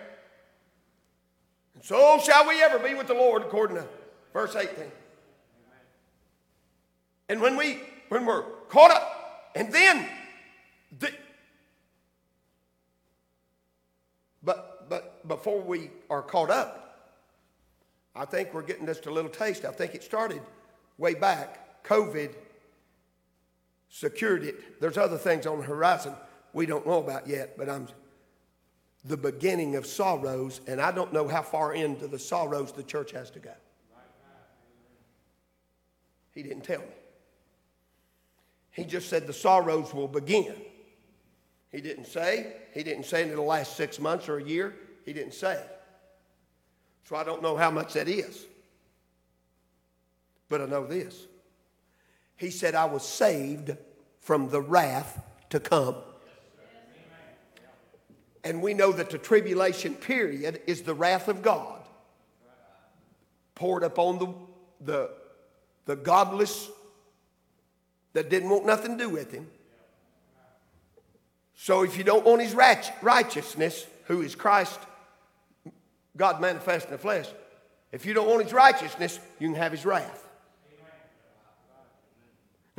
and 1.79 1.85
so 1.85 2.19
shall 2.19 2.45
we 2.45 2.61
ever 2.61 2.77
be 2.77 2.93
with 2.93 3.07
the 3.07 3.13
Lord, 3.13 3.41
according 3.41 3.77
to 3.77 3.87
verse 4.33 4.53
18. 4.53 4.83
And 7.29 7.39
when 7.39 7.55
we 7.55 7.79
when 8.09 8.25
we're 8.25 8.41
caught 8.67 8.91
up, 8.91 9.51
and 9.55 9.71
then 9.71 10.05
the, 10.99 11.09
but 14.43 14.89
but 14.89 15.25
before 15.25 15.61
we 15.61 15.89
are 16.09 16.21
caught 16.21 16.49
up, 16.49 17.13
I 18.13 18.25
think 18.25 18.53
we're 18.53 18.63
getting 18.63 18.85
just 18.85 19.05
a 19.05 19.11
little 19.11 19.31
taste. 19.31 19.63
I 19.63 19.71
think 19.71 19.95
it 19.95 20.03
started 20.03 20.41
way 20.97 21.13
back. 21.13 21.85
COVID 21.85 22.35
secured 23.89 24.43
it. 24.43 24.79
There's 24.79 24.97
other 24.97 25.17
things 25.17 25.45
on 25.45 25.59
the 25.59 25.65
horizon 25.65 26.13
we 26.53 26.65
don't 26.65 26.85
know 26.85 26.99
about 26.99 27.27
yet, 27.27 27.57
but 27.57 27.69
I'm 27.69 27.87
the 29.05 29.17
beginning 29.17 29.75
of 29.75 29.85
sorrows, 29.85 30.61
and 30.67 30.81
I 30.81 30.91
don't 30.91 31.13
know 31.13 31.27
how 31.27 31.41
far 31.41 31.73
into 31.73 32.07
the 32.07 32.19
sorrows 32.19 32.71
the 32.71 32.83
church 32.83 33.11
has 33.11 33.29
to 33.31 33.39
go. 33.39 33.53
He 36.33 36.43
didn't 36.43 36.63
tell 36.63 36.79
me. 36.79 36.85
He 38.71 38.85
just 38.85 39.09
said 39.09 39.27
the 39.27 39.33
sorrows 39.33 39.93
will 39.93 40.07
begin. 40.07 40.55
He 41.71 41.81
didn't 41.81 42.05
say. 42.05 42.53
He 42.73 42.83
didn't 42.83 43.05
say 43.05 43.23
in 43.23 43.35
the 43.35 43.41
last 43.41 43.75
six 43.75 43.99
months 43.99 44.29
or 44.29 44.37
a 44.37 44.43
year. 44.43 44.75
He 45.05 45.13
didn't 45.13 45.33
say. 45.33 45.61
So 47.03 47.15
I 47.15 47.23
don't 47.23 47.41
know 47.41 47.57
how 47.57 47.71
much 47.71 47.93
that 47.93 48.07
is. 48.07 48.45
But 50.47 50.61
I 50.61 50.65
know 50.65 50.85
this. 50.85 51.25
He 52.39 52.51
said, 52.51 52.73
I 52.73 52.85
was 52.85 53.03
saved 53.03 53.75
from 54.21 54.49
the 54.49 54.61
wrath 54.61 55.21
to 55.49 55.59
come. 55.59 55.95
And 58.45 58.61
we 58.61 58.73
know 58.73 58.93
that 58.93 59.09
the 59.09 59.17
tribulation 59.17 59.93
period 59.93 60.61
is 60.65 60.83
the 60.83 60.93
wrath 60.93 61.27
of 61.27 61.41
God 61.41 61.81
poured 63.55 63.83
upon 63.83 64.19
the, 64.19 64.33
the, 64.79 65.09
the 65.85 65.97
godless 65.97 66.69
that 68.13 68.29
didn't 68.29 68.49
want 68.49 68.65
nothing 68.65 68.97
to 68.97 69.03
do 69.03 69.09
with 69.09 69.33
him. 69.33 69.47
So 71.55 71.83
if 71.83 71.97
you 71.97 72.05
don't 72.05 72.25
want 72.25 72.41
his 72.41 72.55
righteousness, 72.55 73.85
who 74.05 74.21
is 74.21 74.33
Christ, 74.33 74.79
God 76.15 76.39
manifest 76.39 76.85
in 76.85 76.93
the 76.93 76.97
flesh, 76.97 77.27
if 77.91 78.05
you 78.05 78.13
don't 78.13 78.29
want 78.29 78.43
his 78.43 78.53
righteousness, 78.53 79.19
you 79.39 79.49
can 79.49 79.57
have 79.57 79.73
his 79.73 79.85
wrath. 79.85 80.28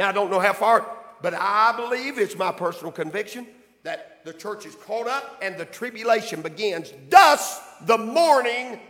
Now, 0.00 0.08
I 0.08 0.12
don't 0.12 0.30
know 0.30 0.40
how 0.40 0.54
far, 0.54 0.90
but 1.20 1.34
I 1.34 1.76
believe 1.76 2.18
it's 2.18 2.34
my 2.34 2.52
personal 2.52 2.90
conviction 2.90 3.46
that 3.82 4.24
the 4.24 4.32
church 4.32 4.64
is 4.64 4.74
caught 4.74 5.06
up 5.06 5.38
and 5.42 5.58
the 5.58 5.66
tribulation 5.66 6.40
begins. 6.40 6.90
Thus, 7.10 7.60
the 7.82 7.98
morning 7.98 8.80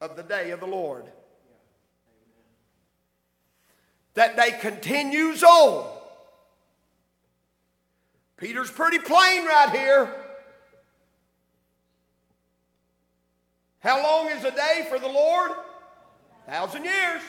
of 0.00 0.16
the 0.16 0.22
day 0.22 0.52
of 0.52 0.60
the 0.60 0.66
Lord. 0.66 1.04
That 4.14 4.34
day 4.34 4.56
continues 4.62 5.42
on. 5.42 5.94
Peter's 8.38 8.70
pretty 8.70 9.00
plain 9.00 9.44
right 9.44 9.68
here. 9.72 10.10
How 13.80 14.02
long 14.02 14.30
is 14.30 14.42
a 14.42 14.52
day 14.52 14.86
for 14.88 14.98
the 14.98 15.06
Lord? 15.06 15.50
A 16.48 16.50
thousand 16.50 16.84
years. 16.84 17.20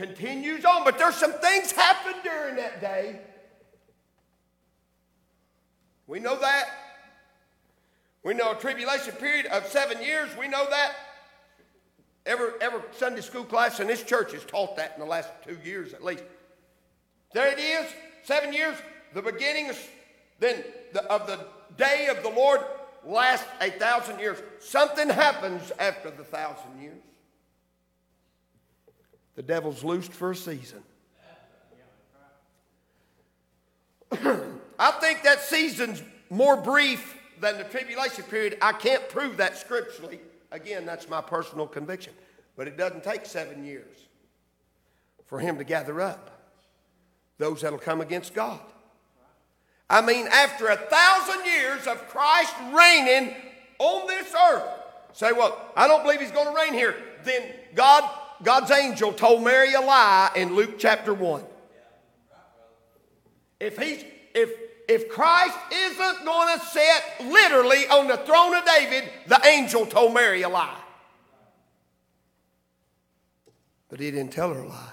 Continues 0.00 0.64
on, 0.64 0.82
but 0.82 0.96
there's 0.96 1.16
some 1.16 1.34
things 1.34 1.72
happen 1.72 2.14
during 2.24 2.56
that 2.56 2.80
day. 2.80 3.20
We 6.06 6.20
know 6.20 6.40
that. 6.40 6.64
We 8.22 8.32
know 8.32 8.52
a 8.52 8.54
tribulation 8.54 9.12
period 9.16 9.44
of 9.44 9.66
seven 9.66 10.02
years. 10.02 10.30
We 10.38 10.48
know 10.48 10.66
that. 10.70 10.94
Every, 12.24 12.48
every 12.62 12.80
Sunday 12.92 13.20
school 13.20 13.44
class 13.44 13.78
in 13.78 13.88
this 13.88 14.02
church 14.02 14.32
has 14.32 14.42
taught 14.42 14.74
that 14.76 14.94
in 14.94 15.00
the 15.00 15.06
last 15.06 15.28
two 15.46 15.58
years 15.62 15.92
at 15.92 16.02
least. 16.02 16.24
There 17.34 17.48
it 17.52 17.58
is, 17.58 17.92
seven 18.22 18.54
years, 18.54 18.78
the 19.12 19.20
beginning 19.20 19.70
then 20.38 20.64
the, 20.94 21.04
of 21.12 21.26
the 21.26 21.46
day 21.76 22.06
of 22.06 22.22
the 22.22 22.30
Lord 22.30 22.62
lasts 23.04 23.46
a 23.60 23.68
thousand 23.68 24.18
years. 24.18 24.38
Something 24.60 25.10
happens 25.10 25.72
after 25.78 26.10
the 26.10 26.24
thousand 26.24 26.80
years. 26.80 27.02
The 29.40 29.46
devil's 29.46 29.82
loosed 29.82 30.12
for 30.12 30.32
a 30.32 30.36
season. 30.36 30.82
I 34.12 34.90
think 35.00 35.22
that 35.22 35.40
season's 35.40 36.02
more 36.28 36.58
brief 36.58 37.16
than 37.40 37.56
the 37.56 37.64
tribulation 37.64 38.24
period. 38.24 38.58
I 38.60 38.72
can't 38.72 39.08
prove 39.08 39.38
that 39.38 39.56
scripturally. 39.56 40.20
Again, 40.50 40.84
that's 40.84 41.08
my 41.08 41.22
personal 41.22 41.66
conviction. 41.66 42.12
But 42.54 42.68
it 42.68 42.76
doesn't 42.76 43.02
take 43.02 43.24
seven 43.24 43.64
years 43.64 43.96
for 45.24 45.38
him 45.38 45.56
to 45.56 45.64
gather 45.64 46.02
up 46.02 46.38
those 47.38 47.62
that'll 47.62 47.78
come 47.78 48.02
against 48.02 48.34
God. 48.34 48.60
I 49.88 50.02
mean, 50.02 50.26
after 50.26 50.66
a 50.66 50.76
thousand 50.76 51.46
years 51.46 51.86
of 51.86 52.06
Christ 52.08 52.54
reigning 52.74 53.34
on 53.78 54.06
this 54.06 54.34
earth, 54.34 54.68
say, 55.14 55.32
well, 55.32 55.58
I 55.74 55.88
don't 55.88 56.02
believe 56.02 56.20
he's 56.20 56.30
going 56.30 56.54
to 56.54 56.54
reign 56.54 56.74
here. 56.74 56.94
Then 57.24 57.42
God, 57.74 58.04
God's 58.42 58.70
angel 58.70 59.12
told 59.12 59.42
Mary 59.44 59.74
a 59.74 59.80
lie 59.80 60.30
in 60.36 60.54
Luke 60.54 60.78
chapter 60.78 61.12
1. 61.12 61.44
If 63.60 63.78
he's 63.78 64.04
if 64.34 64.50
if 64.88 65.08
Christ 65.08 65.56
isn't 65.72 66.24
going 66.24 66.58
to 66.58 66.66
sit 66.66 67.26
literally 67.26 67.86
on 67.88 68.08
the 68.08 68.16
throne 68.16 68.54
of 68.54 68.64
David, 68.64 69.08
the 69.26 69.40
angel 69.46 69.86
told 69.86 70.14
Mary 70.14 70.42
a 70.42 70.48
lie. 70.48 70.80
But 73.88 74.00
he 74.00 74.10
didn't 74.10 74.32
tell 74.32 74.52
her 74.52 74.60
a 74.60 74.68
lie. 74.68 74.92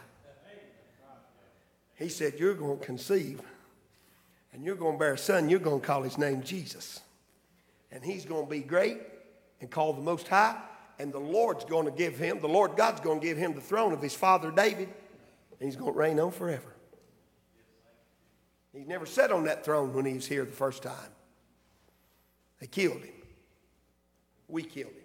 He 1.95 2.09
said, 2.09 2.33
You're 2.37 2.53
going 2.53 2.79
to 2.79 2.85
conceive 2.85 3.41
and 4.53 4.63
you're 4.63 4.75
going 4.75 4.93
to 4.93 4.99
bear 4.99 5.13
a 5.13 5.17
son. 5.17 5.49
You're 5.49 5.59
going 5.59 5.81
to 5.81 5.85
call 5.85 6.03
his 6.03 6.17
name 6.17 6.41
Jesus. 6.41 6.99
And 7.91 8.03
he's 8.03 8.25
going 8.25 8.45
to 8.45 8.49
be 8.49 8.59
great 8.59 8.97
and 9.61 9.69
called 9.69 9.97
the 9.97 10.01
Most 10.01 10.27
High. 10.27 10.59
And 10.99 11.13
the 11.13 11.19
Lord's 11.19 11.63
going 11.63 11.85
to 11.85 11.91
give 11.91 12.17
him, 12.17 12.39
the 12.39 12.47
Lord 12.47 12.75
God's 12.75 13.01
going 13.01 13.19
to 13.19 13.25
give 13.25 13.37
him 13.37 13.53
the 13.53 13.61
throne 13.61 13.93
of 13.93 14.01
his 14.01 14.15
father 14.15 14.51
David. 14.51 14.89
And 15.59 15.67
he's 15.67 15.75
going 15.75 15.93
to 15.93 15.97
reign 15.97 16.19
on 16.19 16.31
forever. 16.31 16.75
He 18.73 18.83
never 18.83 19.05
sat 19.05 19.31
on 19.31 19.45
that 19.45 19.65
throne 19.65 19.93
when 19.93 20.05
he 20.05 20.13
was 20.13 20.27
here 20.27 20.45
the 20.45 20.51
first 20.51 20.83
time. 20.83 20.93
They 22.59 22.67
killed 22.67 23.01
him. 23.01 23.13
We 24.47 24.63
killed 24.63 24.91
him. 24.91 25.03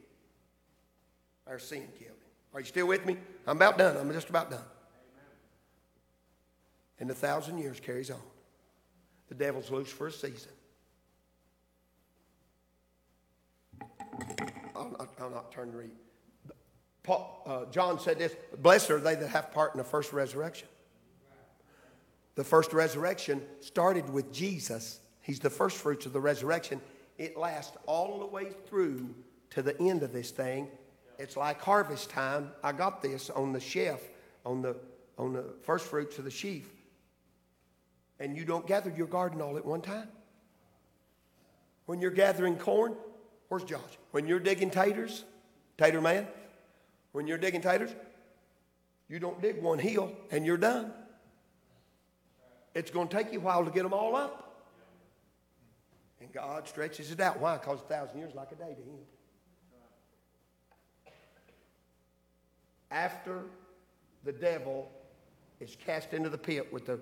Our 1.47 1.59
sin 1.59 1.89
killed 1.99 2.11
him. 2.11 2.31
Are 2.55 2.61
you 2.61 2.67
still 2.67 2.87
with 2.87 3.05
me? 3.07 3.17
I'm 3.47 3.57
about 3.57 3.79
done. 3.79 3.97
I'm 3.97 4.13
just 4.13 4.29
about 4.29 4.51
done. 4.51 4.61
And 7.01 7.09
the 7.09 7.15
thousand 7.15 7.59
years 7.59 7.81
carries 7.81 8.11
on. 8.11 8.21
The 9.29 9.35
devil's 9.35 9.71
loose 9.71 9.91
for 9.91 10.07
a 10.07 10.13
season. 10.13 10.53
I'll 14.99 15.07
not, 15.07 15.15
I'll 15.21 15.31
not 15.31 15.53
turn 15.53 15.71
to 15.73 15.77
read. 15.77 15.91
Paul, 17.03 17.43
uh, 17.47 17.71
John 17.71 17.99
said 17.99 18.19
this 18.19 18.35
Blessed 18.59 18.91
are 18.91 19.01
they 19.01 19.15
that 19.15 19.29
have 19.29 19.53
part 19.53 19.75
in 19.75 19.79
the 19.79 19.85
first 19.85 20.13
resurrection. 20.13 20.69
The 22.35 22.45
first 22.45 22.73
resurrection 22.73 23.43
started 23.61 24.09
with 24.11 24.33
Jesus. 24.33 25.01
He's 25.21 25.39
the 25.39 25.51
first 25.51 25.77
fruits 25.77 26.07
of 26.07 26.13
the 26.13 26.21
resurrection. 26.21 26.81
It 27.19 27.37
lasts 27.37 27.77
all 27.87 28.19
the 28.21 28.27
way 28.27 28.53
through 28.67 29.15
to 29.51 29.63
the 29.63 29.79
end 29.81 30.03
of 30.03 30.13
this 30.13 30.31
thing. 30.31 30.69
It's 31.19 31.37
like 31.37 31.61
harvest 31.61 32.11
time. 32.11 32.51
I 32.65 32.73
got 32.73 33.03
this 33.03 33.29
on 33.31 33.53
the 33.53 33.61
shelf, 33.61 34.03
on 34.47 34.63
the, 34.63 34.77
on 35.19 35.35
the 35.35 35.45
first 35.63 35.87
fruits 35.87 36.19
of 36.19 36.25
the 36.25 36.31
sheaf. 36.31 36.69
And 38.19 38.37
you 38.37 38.45
don't 38.45 38.67
gather 38.67 38.91
your 38.91 39.07
garden 39.07 39.43
all 39.43 39.57
at 39.57 39.65
one 39.65 39.83
time. 39.83 40.09
When 41.87 42.01
you're 42.01 42.11
gathering 42.11 42.57
corn, 42.57 42.97
where's 43.53 43.65
Josh? 43.65 43.99
When 44.13 44.27
you're 44.27 44.41
digging 44.41 44.71
taters, 44.71 45.25
tater 45.77 46.01
man, 46.01 46.27
when 47.13 47.27
you're 47.27 47.37
digging 47.37 47.61
taters, 47.61 47.91
you 49.11 49.19
don't 49.19 49.43
dig 49.43 49.63
one 49.63 49.79
heel 49.79 50.11
and 50.31 50.47
you're 50.47 50.57
done. 50.57 50.91
It's 52.75 52.91
going 52.91 53.09
to 53.09 53.15
take 53.15 53.31
you 53.31 53.41
a 53.41 53.43
while 53.43 53.63
to 53.63 53.71
get 53.71 53.83
them 53.83 53.93
all 53.93 54.17
up. 54.17 54.65
And 56.23 56.33
God 56.33 56.67
stretches 56.67 57.11
it 57.11 57.21
out. 57.21 57.41
Why? 57.41 57.59
Because 57.59 57.81
a 57.81 57.83
thousand 57.83 58.21
years 58.21 58.35
like 58.35 58.53
a 58.53 58.55
day 58.55 58.75
to 58.75 58.81
Him. 58.81 58.97
After 62.91 63.43
the 64.25 64.33
devil 64.33 64.91
is 65.61 65.77
cast 65.77 66.15
into 66.15 66.31
the 66.31 66.39
pit 66.39 66.73
with 66.73 66.87
the, 66.87 66.99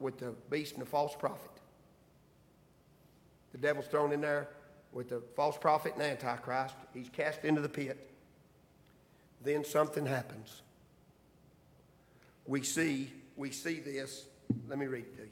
with 0.00 0.18
the 0.18 0.34
beast 0.50 0.72
and 0.72 0.82
the 0.82 0.86
false 0.86 1.14
prophet, 1.16 1.52
the 3.52 3.58
devil's 3.58 3.86
thrown 3.86 4.10
in 4.10 4.20
there 4.20 4.48
with 4.92 5.08
the 5.08 5.20
false 5.36 5.56
prophet 5.56 5.94
and 5.94 6.02
antichrist. 6.02 6.74
He's 6.92 7.08
cast 7.08 7.44
into 7.44 7.60
the 7.60 7.68
pit. 7.68 8.10
Then 9.42 9.64
something 9.64 10.06
happens. 10.06 10.62
We 12.46 12.62
see, 12.62 13.12
we 13.36 13.50
see 13.50 13.80
this 13.80 14.26
let 14.68 14.78
me 14.78 14.86
read 14.86 15.04
it 15.04 15.16
to 15.16 15.22
you. 15.22 15.28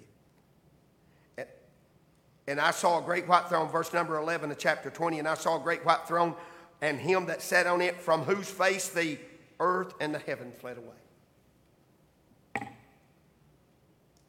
And 2.47 2.59
I 2.59 2.71
saw 2.71 2.99
a 2.99 3.03
great 3.03 3.29
white 3.29 3.49
throne, 3.49 3.69
verse 3.69 3.93
number 3.93 4.17
11 4.17 4.51
of 4.51 4.59
chapter 4.59 4.89
20, 4.89 5.19
and 5.19 5.29
I 5.29 5.35
saw 5.35 5.61
a 5.61 5.63
great 5.63 5.85
white 5.85 6.09
throne 6.09 6.35
and 6.81 6.99
him 6.99 7.27
that 7.27 7.43
sat 7.43 7.67
on 7.67 7.83
it, 7.83 7.97
from 7.97 8.23
whose 8.23 8.49
face 8.49 8.89
the 8.89 9.19
earth 9.61 9.93
and 10.01 10.15
the 10.15 10.19
heaven 10.19 10.53
fled 10.53 10.79
away. 10.79 12.69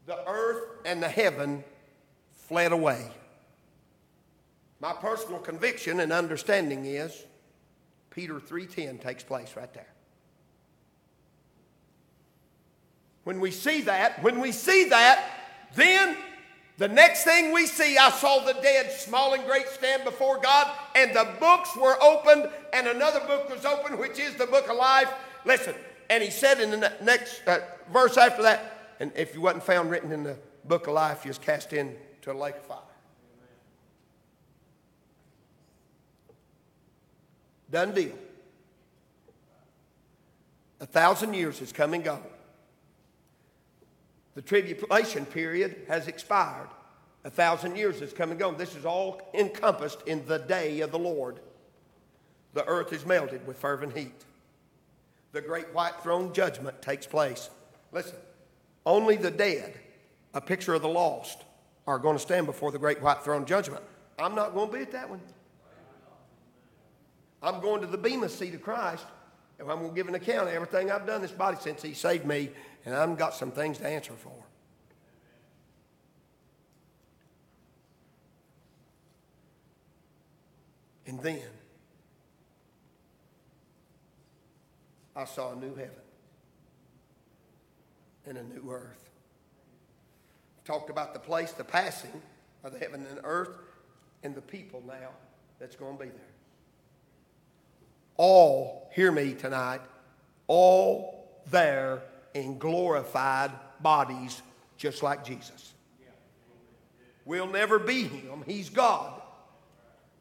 The 0.05 0.27
earth 0.27 0.63
and 0.85 1.01
the 1.01 1.07
heaven 1.07 1.63
fled 2.33 2.71
away. 2.71 3.09
My 4.79 4.93
personal 4.93 5.39
conviction 5.39 5.99
and 5.99 6.11
understanding 6.11 6.85
is 6.85 7.25
Peter 8.09 8.39
3:10 8.39 8.99
takes 8.99 9.23
place 9.23 9.55
right 9.55 9.73
there. 9.73 9.93
When 13.23 13.39
we 13.39 13.51
see 13.51 13.81
that, 13.81 14.23
when 14.23 14.39
we 14.39 14.51
see 14.51 14.85
that, 14.85 15.23
then 15.75 16.17
the 16.77 16.87
next 16.87 17.25
thing 17.25 17.51
we 17.51 17.67
see, 17.67 17.97
I 17.97 18.09
saw 18.09 18.39
the 18.39 18.53
dead, 18.53 18.91
small 18.91 19.33
and 19.33 19.45
great, 19.45 19.67
stand 19.67 20.05
before 20.05 20.39
God, 20.39 20.71
and 20.95 21.13
the 21.13 21.27
books 21.39 21.75
were 21.75 22.01
opened, 22.01 22.49
and 22.71 22.87
another 22.87 23.19
book 23.19 23.49
was 23.49 23.65
opened, 23.65 23.99
which 23.99 24.17
is 24.17 24.35
the 24.35 24.47
book 24.47 24.69
of 24.69 24.77
life. 24.77 25.11
Listen, 25.43 25.75
and 26.09 26.23
he 26.23 26.29
said 26.29 26.61
in 26.61 26.71
the 26.71 26.93
next 27.01 27.45
uh, 27.45 27.59
verse 27.91 28.15
after 28.15 28.41
that, 28.43 28.95
and 29.01 29.11
if 29.15 29.35
you 29.35 29.41
wasn't 29.41 29.63
found 29.63 29.91
written 29.91 30.13
in 30.13 30.23
the 30.23 30.37
book 30.63 30.87
of 30.87 30.93
life, 30.93 31.25
you 31.25 31.29
was 31.29 31.37
cast 31.37 31.73
into 31.73 32.31
a 32.31 32.33
lake 32.33 32.55
of 32.55 32.63
fire. 32.63 32.88
Done 37.71 37.93
deal. 37.93 38.17
A 40.79 40.85
thousand 40.85 41.33
years 41.33 41.59
has 41.59 41.71
come 41.71 41.93
and 41.93 42.03
gone. 42.03 42.23
The 44.35 44.41
tribulation 44.41 45.25
period 45.25 45.75
has 45.87 46.07
expired. 46.07 46.69
A 47.25 47.29
thousand 47.29 47.75
years 47.75 47.99
has 47.99 48.13
come 48.13 48.31
and 48.31 48.39
gone. 48.39 48.57
This 48.57 48.75
is 48.75 48.85
all 48.85 49.21
encompassed 49.33 49.99
in 50.05 50.25
the 50.25 50.39
day 50.39 50.79
of 50.79 50.91
the 50.91 50.99
Lord. 50.99 51.39
The 52.53 52.65
earth 52.65 52.93
is 52.93 53.05
melted 53.05 53.45
with 53.45 53.57
fervent 53.57 53.97
heat. 53.97 54.23
The 55.33 55.41
great 55.41 55.73
white 55.73 56.01
throne 56.01 56.33
judgment 56.33 56.81
takes 56.81 57.05
place. 57.05 57.49
Listen, 57.91 58.15
only 58.85 59.17
the 59.17 59.29
dead, 59.29 59.73
a 60.33 60.41
picture 60.41 60.73
of 60.73 60.81
the 60.81 60.87
lost, 60.87 61.43
are 61.85 61.99
going 61.99 62.15
to 62.15 62.21
stand 62.21 62.45
before 62.45 62.71
the 62.71 62.79
great 62.79 63.01
white 63.01 63.23
throne 63.23 63.45
judgment. 63.45 63.83
I'm 64.17 64.35
not 64.35 64.53
going 64.53 64.69
to 64.69 64.75
be 64.75 64.81
at 64.81 64.91
that 64.93 65.09
one. 65.09 65.19
I'm 67.41 67.61
going 67.61 67.81
to 67.81 67.87
the 67.87 67.97
Bema 67.97 68.29
seat 68.29 68.53
of 68.53 68.61
Christ, 68.61 69.05
and 69.59 69.69
I'm 69.69 69.79
going 69.79 69.91
to 69.91 69.95
give 69.95 70.07
an 70.07 70.15
account 70.15 70.47
of 70.47 70.53
everything 70.53 70.91
I've 70.91 71.05
done 71.05 71.21
this 71.21 71.31
body 71.31 71.57
since 71.59 71.81
He 71.81 71.93
saved 71.93 72.25
me, 72.25 72.49
and 72.85 72.95
I've 72.95 73.17
got 73.17 73.33
some 73.33 73.51
things 73.51 73.77
to 73.79 73.87
answer 73.87 74.13
for. 74.13 74.33
And 81.05 81.19
then 81.21 81.41
I 85.15 85.25
saw 85.25 85.53
a 85.53 85.55
new 85.55 85.73
heaven 85.73 85.91
and 88.27 88.37
a 88.37 88.43
new 88.43 88.69
earth. 88.69 89.09
Talked 90.65 90.91
about 90.91 91.13
the 91.13 91.19
place, 91.19 91.51
the 91.51 91.63
passing 91.63 92.21
of 92.63 92.73
the 92.73 92.79
heaven 92.79 93.05
and 93.09 93.19
earth, 93.23 93.49
and 94.21 94.35
the 94.35 94.41
people 94.41 94.83
now 94.85 95.09
that's 95.59 95.75
going 95.75 95.97
to 95.97 96.03
be 96.03 96.09
there. 96.09 96.38
All, 98.21 98.89
hear 98.91 99.13
me 99.13 99.33
tonight, 99.33 99.79
all 100.47 101.41
there 101.51 102.01
in 102.33 102.57
glorified 102.57 103.49
bodies 103.79 104.41
just 104.75 105.01
like 105.01 105.23
Jesus. 105.23 105.73
We'll 107.23 107.47
never 107.47 107.79
be 107.79 108.03
him, 108.03 108.43
he's 108.45 108.69
God. 108.69 109.21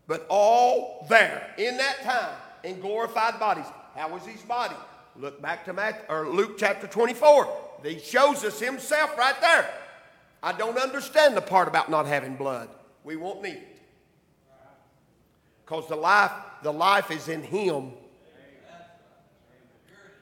But 0.07 0.25
all 0.29 1.07
there 1.09 1.53
in 1.59 1.77
that 1.79 2.05
time 2.05 2.37
in 2.63 2.79
glorified 2.79 3.41
bodies. 3.41 3.67
How 3.97 4.11
was 4.11 4.25
his 4.25 4.43
body? 4.43 4.77
Look 5.17 5.43
back 5.43 5.65
to 5.65 5.73
Matthew, 5.73 6.05
or 6.09 6.29
Luke 6.29 6.57
chapter 6.57 6.87
24. 6.87 7.81
He 7.83 7.99
shows 7.99 8.45
us 8.45 8.61
himself 8.61 9.19
right 9.19 9.41
there. 9.41 9.69
I 10.41 10.53
don't 10.53 10.79
understand 10.79 11.37
the 11.37 11.41
part 11.41 11.67
about 11.67 11.91
not 11.91 12.07
having 12.07 12.37
blood. 12.37 12.69
We 13.03 13.17
won't 13.17 13.43
need 13.43 13.55
it. 13.55 13.78
Because 15.69 15.87
the 15.87 15.97
life, 15.97 16.33
the 16.63 16.73
life 16.73 17.11
is 17.11 17.29
in 17.29 17.43
him. 17.43 17.91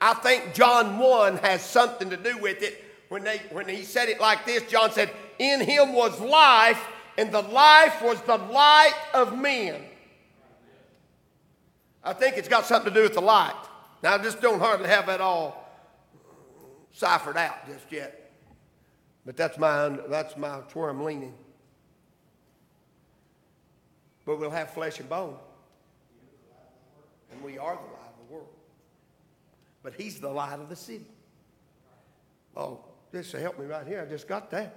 I 0.01 0.15
think 0.15 0.55
John 0.55 0.99
1 0.99 1.37
has 1.37 1.63
something 1.63 2.11
to 2.11 2.17
do 2.17 2.37
with 2.39 2.63
it. 2.63 2.83
When, 3.11 3.23
they, 3.23 3.41
when 3.53 3.69
he 3.69 3.85
said 3.85 4.09
it 4.09 4.21
like 4.21 4.45
this, 4.45 4.65
John 4.65 4.91
said, 4.91 5.09
In 5.39 5.61
him 5.61 5.93
was 5.93 6.21
life, 6.21 6.85
and 7.17 7.31
the 7.31 7.43
life 7.43 8.03
was 8.03 8.21
the 8.23 8.37
light 8.37 8.99
of 9.15 9.39
men. 9.39 9.85
I 12.03 12.13
think 12.13 12.37
it's 12.37 12.49
got 12.49 12.67
something 12.67 12.93
to 12.93 12.99
do 12.99 13.05
with 13.05 13.15
the 13.15 13.23
light. 13.23 13.55
Now, 14.03 14.15
I 14.15 14.19
just 14.19 14.41
don't 14.41 14.59
hardly 14.59 14.89
have 14.89 15.07
that 15.07 15.21
all 15.21 15.65
ciphered 16.91 17.37
out 17.37 17.69
just 17.69 17.93
yet. 17.93 18.33
But 19.25 19.37
that's 19.37 19.59
my, 19.59 19.91
that's 20.09 20.37
my, 20.37 20.59
that's 20.59 20.75
where 20.75 20.89
I'm 20.89 21.05
leaning. 21.05 21.35
But 24.27 24.41
we'll 24.41 24.51
have 24.51 24.71
flesh 24.71 25.01
and 25.01 25.09
bone. 25.09 25.37
And 27.33 27.43
we 27.43 27.57
are 27.57 27.77
the 27.77 27.81
light 27.81 28.11
of 28.11 28.29
the 28.29 28.35
world. 28.35 28.49
But 29.83 29.95
he's 29.95 30.21
the 30.21 30.29
light 30.29 30.59
of 30.59 30.69
the 30.69 30.77
city. 30.77 31.07
Oh, 32.57 32.81
this 33.12 33.33
will 33.33 33.41
help 33.41 33.59
me 33.59 33.67
right 33.67 33.87
here. 33.87 34.03
I 34.03 34.11
just 34.11 34.27
got 34.27 34.51
that. 34.51 34.75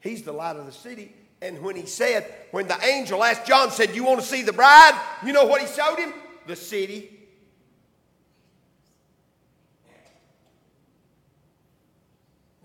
He's 0.00 0.22
the 0.22 0.32
light 0.32 0.56
of 0.56 0.66
the 0.66 0.72
city. 0.72 1.14
And 1.40 1.62
when 1.62 1.76
he 1.76 1.86
said, 1.86 2.26
when 2.50 2.66
the 2.66 2.78
angel 2.84 3.22
asked 3.22 3.46
John, 3.46 3.70
said, 3.70 3.94
You 3.94 4.02
want 4.04 4.20
to 4.20 4.26
see 4.26 4.42
the 4.42 4.52
bride? 4.52 5.00
You 5.24 5.32
know 5.32 5.44
what 5.44 5.60
he 5.60 5.68
showed 5.68 5.96
him? 5.96 6.12
The 6.46 6.56
city. 6.56 7.14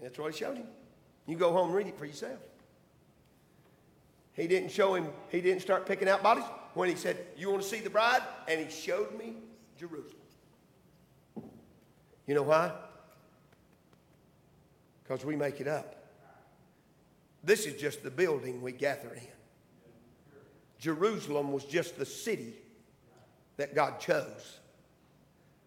That's 0.01 0.17
what 0.17 0.33
he 0.33 0.37
showed 0.37 0.57
him. 0.57 0.67
You 1.27 1.37
go 1.37 1.51
home 1.51 1.67
and 1.67 1.75
read 1.75 1.87
it 1.87 1.97
for 1.97 2.05
yourself. 2.05 2.39
He 4.33 4.47
didn't 4.47 4.69
show 4.69 4.95
him, 4.95 5.07
he 5.29 5.41
didn't 5.41 5.61
start 5.61 5.85
picking 5.85 6.09
out 6.09 6.23
bodies 6.23 6.45
when 6.73 6.89
he 6.89 6.95
said, 6.95 7.17
You 7.37 7.51
want 7.51 7.61
to 7.61 7.67
see 7.67 7.79
the 7.79 7.89
bride? 7.89 8.21
And 8.47 8.59
he 8.59 8.69
showed 8.71 9.17
me 9.17 9.35
Jerusalem. 9.77 10.17
You 12.25 12.35
know 12.35 12.43
why? 12.43 12.71
Because 15.03 15.25
we 15.25 15.35
make 15.35 15.59
it 15.59 15.67
up. 15.67 15.95
This 17.43 17.65
is 17.65 17.79
just 17.79 18.03
the 18.03 18.11
building 18.11 18.61
we 18.61 18.71
gather 18.71 19.13
in. 19.13 19.27
Jerusalem 20.79 21.51
was 21.51 21.65
just 21.65 21.97
the 21.97 22.05
city 22.05 22.53
that 23.57 23.75
God 23.75 23.99
chose, 23.99 24.59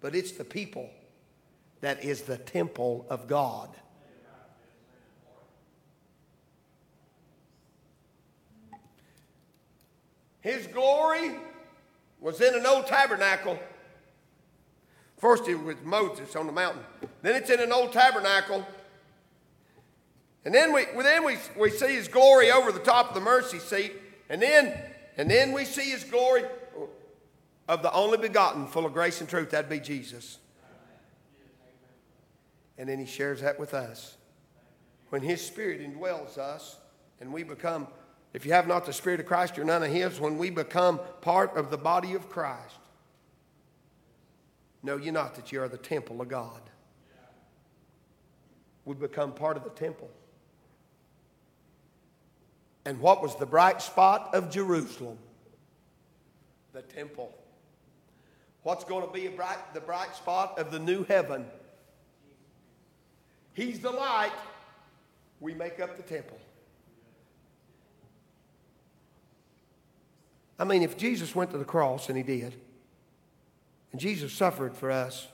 but 0.00 0.14
it's 0.14 0.32
the 0.32 0.44
people 0.44 0.90
that 1.80 2.02
is 2.02 2.22
the 2.22 2.38
temple 2.38 3.06
of 3.08 3.28
God. 3.28 3.70
His 10.46 10.66
glory 10.66 11.32
was 12.20 12.40
in 12.40 12.54
an 12.54 12.64
old 12.64 12.86
tabernacle. 12.86 13.58
First, 15.18 15.48
it 15.48 15.56
was 15.56 15.76
Moses 15.82 16.36
on 16.36 16.46
the 16.46 16.52
mountain. 16.52 16.82
Then 17.22 17.34
it's 17.34 17.50
in 17.50 17.60
an 17.60 17.72
old 17.72 17.92
tabernacle 17.92 18.64
and 20.46 20.54
then 20.54 20.72
we, 20.72 20.84
then 21.02 21.24
we, 21.24 21.38
we 21.58 21.70
see 21.70 21.96
his 21.96 22.06
glory 22.06 22.52
over 22.52 22.70
the 22.70 22.78
top 22.78 23.08
of 23.08 23.14
the 23.14 23.20
mercy 23.20 23.58
seat. 23.58 23.92
And 24.30 24.40
then, 24.40 24.80
and 25.16 25.28
then 25.28 25.50
we 25.50 25.64
see 25.64 25.90
his 25.90 26.04
glory 26.04 26.44
of 27.68 27.82
the 27.82 27.92
only 27.92 28.16
begotten, 28.16 28.68
full 28.68 28.86
of 28.86 28.92
grace 28.92 29.20
and 29.20 29.28
truth. 29.28 29.50
That'd 29.50 29.68
be 29.68 29.80
Jesus. 29.80 30.38
And 32.78 32.88
then 32.88 33.00
he 33.00 33.06
shares 33.06 33.40
that 33.40 33.58
with 33.58 33.74
us. 33.74 34.16
When 35.08 35.20
his 35.20 35.44
spirit 35.44 35.80
indwells 35.80 36.38
us 36.38 36.76
and 37.20 37.32
we 37.32 37.42
become, 37.42 37.88
if 38.32 38.44
you 38.44 38.52
have 38.52 38.66
not 38.66 38.84
the 38.84 38.92
spirit 38.92 39.20
of 39.20 39.26
Christ, 39.26 39.56
you're 39.56 39.66
none 39.66 39.82
of 39.82 39.90
his. 39.90 40.20
When 40.20 40.36
we 40.36 40.50
become 40.50 41.00
part 41.20 41.56
of 41.56 41.70
the 41.70 41.78
body 41.78 42.14
of 42.14 42.28
Christ, 42.28 42.78
know 44.82 44.96
ye 44.96 45.10
not 45.10 45.34
that 45.36 45.52
you 45.52 45.62
are 45.62 45.68
the 45.68 45.78
temple 45.78 46.20
of 46.20 46.28
God. 46.28 46.60
We 48.84 48.94
become 48.94 49.32
part 49.32 49.56
of 49.56 49.64
the 49.64 49.70
temple. 49.70 50.10
And 52.84 53.00
what 53.00 53.20
was 53.20 53.34
the 53.36 53.46
bright 53.46 53.82
spot 53.82 54.30
of 54.32 54.48
Jerusalem? 54.48 55.18
The 56.72 56.82
temple. 56.82 57.34
What's 58.62 58.84
going 58.84 59.06
to 59.06 59.12
be 59.12 59.26
bright, 59.28 59.74
the 59.74 59.80
bright 59.80 60.14
spot 60.14 60.58
of 60.58 60.70
the 60.70 60.78
new 60.78 61.04
heaven? 61.04 61.46
He's 63.54 63.80
the 63.80 63.90
light. 63.90 64.32
We 65.40 65.52
make 65.54 65.80
up 65.80 65.96
the 65.96 66.02
temple. 66.02 66.38
I 70.58 70.64
mean, 70.64 70.82
if 70.82 70.96
Jesus 70.96 71.34
went 71.34 71.50
to 71.50 71.58
the 71.58 71.64
cross, 71.64 72.08
and 72.08 72.16
he 72.16 72.22
did, 72.22 72.54
and 73.92 74.00
Jesus 74.00 74.32
suffered 74.32 74.74
for 74.74 74.90
us, 74.90 75.28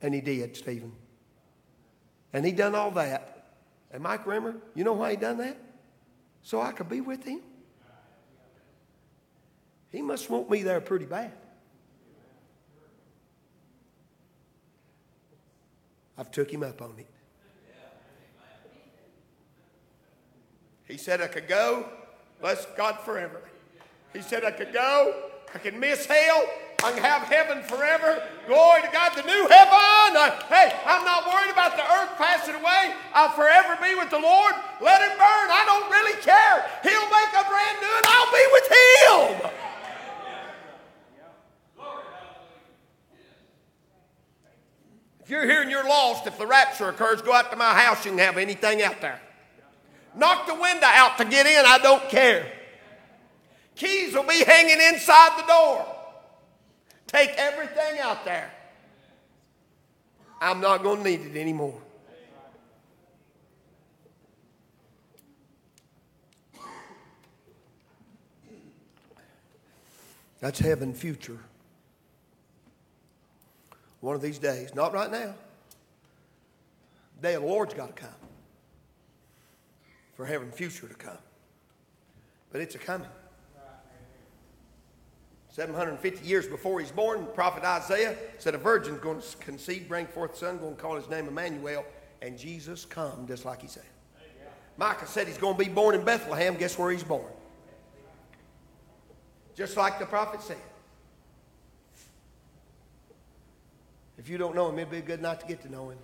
and 0.00 0.14
he 0.14 0.20
did, 0.20 0.56
Stephen, 0.56 0.92
and 2.32 2.44
he 2.44 2.52
done 2.52 2.74
all 2.74 2.90
that, 2.92 3.54
and 3.92 4.02
Mike 4.02 4.26
Rimmer, 4.26 4.56
you 4.74 4.84
know 4.84 4.92
why 4.92 5.10
he 5.12 5.16
done 5.16 5.38
that? 5.38 5.56
so 6.42 6.60
I 6.60 6.72
could 6.72 6.88
be 6.88 7.00
with 7.00 7.24
him? 7.24 7.40
He 9.90 10.02
must 10.02 10.28
want 10.28 10.50
me 10.50 10.62
there 10.62 10.80
pretty 10.80 11.04
bad. 11.04 11.32
I've 16.18 16.30
took 16.30 16.50
him 16.50 16.62
up 16.62 16.82
on 16.82 16.94
it. 16.98 17.06
He 20.84 20.98
said 20.98 21.20
I 21.20 21.26
could 21.26 21.48
go, 21.48 21.88
bless 22.40 22.66
God 22.76 22.98
forever. 23.00 23.42
He 24.12 24.20
said 24.20 24.44
I 24.44 24.50
could 24.50 24.72
go, 24.72 25.14
I 25.54 25.58
could 25.58 25.74
miss 25.74 26.06
hell, 26.06 26.44
I 26.84 26.90
can 26.92 27.02
have 27.02 27.22
heaven 27.22 27.62
forever. 27.62 28.22
Glory 28.46 28.82
to 28.82 28.90
God, 28.92 29.12
the 29.14 29.22
new 29.22 29.46
heaven. 29.48 30.16
Uh, 30.16 30.34
hey, 30.48 30.74
I'm 30.84 31.04
not 31.04 31.26
worried 31.26 31.52
about 31.52 31.76
the 31.76 31.82
earth 31.82 32.18
passing 32.18 32.56
away. 32.56 32.94
I'll 33.14 33.30
forever 33.30 33.78
be 33.80 33.94
with 33.94 34.10
the 34.10 34.18
Lord. 34.18 34.54
Let 34.80 35.00
it 35.00 35.16
burn. 35.16 35.48
I 35.48 35.62
don't 35.64 35.90
really 35.90 36.20
care. 36.20 36.66
He'll 36.82 37.08
make 37.08 37.32
a 37.38 37.46
brand 37.48 37.78
new 37.80 37.92
and 37.96 38.06
I'll 38.06 38.32
be 38.34 38.46
with 38.52 38.68
Him. 38.72 39.50
If 45.22 45.30
you're 45.30 45.46
here 45.46 45.62
and 45.62 45.70
you're 45.70 45.88
lost, 45.88 46.26
if 46.26 46.36
the 46.36 46.46
rapture 46.46 46.88
occurs, 46.88 47.22
go 47.22 47.32
out 47.32 47.52
to 47.52 47.56
my 47.56 47.72
house. 47.74 48.04
You 48.04 48.10
can 48.10 48.18
have 48.18 48.38
anything 48.38 48.82
out 48.82 49.00
there. 49.00 49.20
Knock 50.16 50.48
the 50.48 50.54
window 50.54 50.86
out 50.86 51.16
to 51.18 51.24
get 51.24 51.46
in. 51.46 51.64
I 51.64 51.78
don't 51.78 52.08
care. 52.08 52.50
Keys 53.82 54.14
will 54.14 54.22
be 54.22 54.44
hanging 54.44 54.80
inside 54.94 55.42
the 55.42 55.46
door. 55.46 55.86
Take 57.08 57.30
everything 57.36 57.98
out 58.00 58.24
there. 58.24 58.48
I'm 60.40 60.60
not 60.60 60.84
going 60.84 61.02
to 61.02 61.10
need 61.10 61.20
it 61.22 61.36
anymore. 61.36 61.80
That's 70.40 70.60
heaven 70.60 70.94
future. 70.94 71.38
One 74.00 74.14
of 74.14 74.22
these 74.22 74.38
days, 74.38 74.76
not 74.76 74.92
right 74.92 75.10
now. 75.10 75.34
The 77.16 77.22
day 77.22 77.34
of 77.34 77.42
the 77.42 77.48
Lord's 77.48 77.74
got 77.74 77.96
to 77.96 78.00
come 78.00 78.10
for 80.14 80.24
heaven 80.24 80.52
future 80.52 80.86
to 80.86 80.94
come. 80.94 81.18
But 82.52 82.60
it's 82.60 82.76
a 82.76 82.78
coming. 82.78 83.08
750 85.52 86.26
years 86.26 86.46
before 86.46 86.80
he's 86.80 86.90
born, 86.90 87.26
prophet 87.34 87.62
Isaiah 87.62 88.16
said 88.38 88.54
a 88.54 88.58
virgin's 88.58 89.00
going 89.00 89.20
to 89.20 89.36
conceive, 89.36 89.86
bring 89.86 90.06
forth 90.06 90.32
a 90.32 90.36
son, 90.36 90.56
going 90.56 90.74
to 90.74 90.80
call 90.80 90.96
his 90.96 91.10
name 91.10 91.28
Emmanuel, 91.28 91.84
and 92.22 92.38
Jesus 92.38 92.86
come 92.86 93.26
just 93.26 93.44
like 93.44 93.60
he 93.60 93.68
said. 93.68 93.84
Micah 94.78 95.06
said 95.06 95.26
he's 95.26 95.36
going 95.36 95.54
to 95.56 95.62
be 95.62 95.70
born 95.70 95.94
in 95.94 96.04
Bethlehem. 96.06 96.56
Guess 96.56 96.78
where 96.78 96.90
he's 96.90 97.04
born? 97.04 97.30
Just 99.54 99.76
like 99.76 99.98
the 99.98 100.06
prophet 100.06 100.40
said. 100.40 100.56
If 104.16 104.30
you 104.30 104.38
don't 104.38 104.54
know 104.54 104.70
him, 104.70 104.78
it'd 104.78 104.90
be 104.90 104.98
a 104.98 105.02
good 105.02 105.20
not 105.20 105.40
to 105.40 105.46
get 105.46 105.60
to 105.62 105.70
know 105.70 105.90
him. 105.90 105.98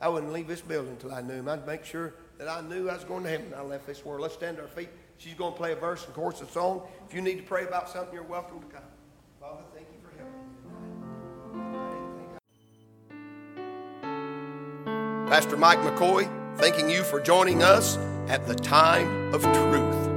I 0.00 0.08
wouldn't 0.08 0.32
leave 0.32 0.46
this 0.46 0.60
building 0.60 0.92
until 0.92 1.12
I 1.12 1.20
knew 1.20 1.34
him. 1.34 1.48
I'd 1.48 1.66
make 1.66 1.84
sure 1.84 2.14
that 2.38 2.46
I 2.46 2.60
knew 2.60 2.88
I 2.88 2.94
was 2.94 3.04
going 3.04 3.24
to 3.24 3.28
heaven. 3.28 3.52
I 3.56 3.62
left 3.62 3.88
this 3.88 4.04
world. 4.04 4.20
Let's 4.20 4.34
stand 4.34 4.58
to 4.58 4.62
our 4.62 4.68
feet. 4.68 4.88
She's 5.20 5.34
going 5.34 5.52
to 5.52 5.58
play 5.58 5.72
a 5.72 5.76
verse 5.76 6.06
and 6.06 6.14
chorus, 6.14 6.40
a 6.40 6.46
song. 6.46 6.88
If 7.06 7.14
you 7.14 7.20
need 7.20 7.36
to 7.36 7.42
pray 7.42 7.64
about 7.66 7.90
something, 7.90 8.14
you're 8.14 8.22
welcome 8.22 8.58
to 8.58 8.66
come. 8.68 8.82
Father, 9.38 9.60
thank 9.74 9.86
you 9.92 9.98
for 10.00 10.08
helping. 14.56 15.28
Pastor 15.28 15.58
Mike 15.58 15.80
McCoy, 15.80 16.26
thanking 16.56 16.88
you 16.88 17.02
for 17.02 17.20
joining 17.20 17.62
us 17.62 17.98
at 18.28 18.46
the 18.46 18.54
time 18.54 19.34
of 19.34 19.42
truth. 19.42 20.09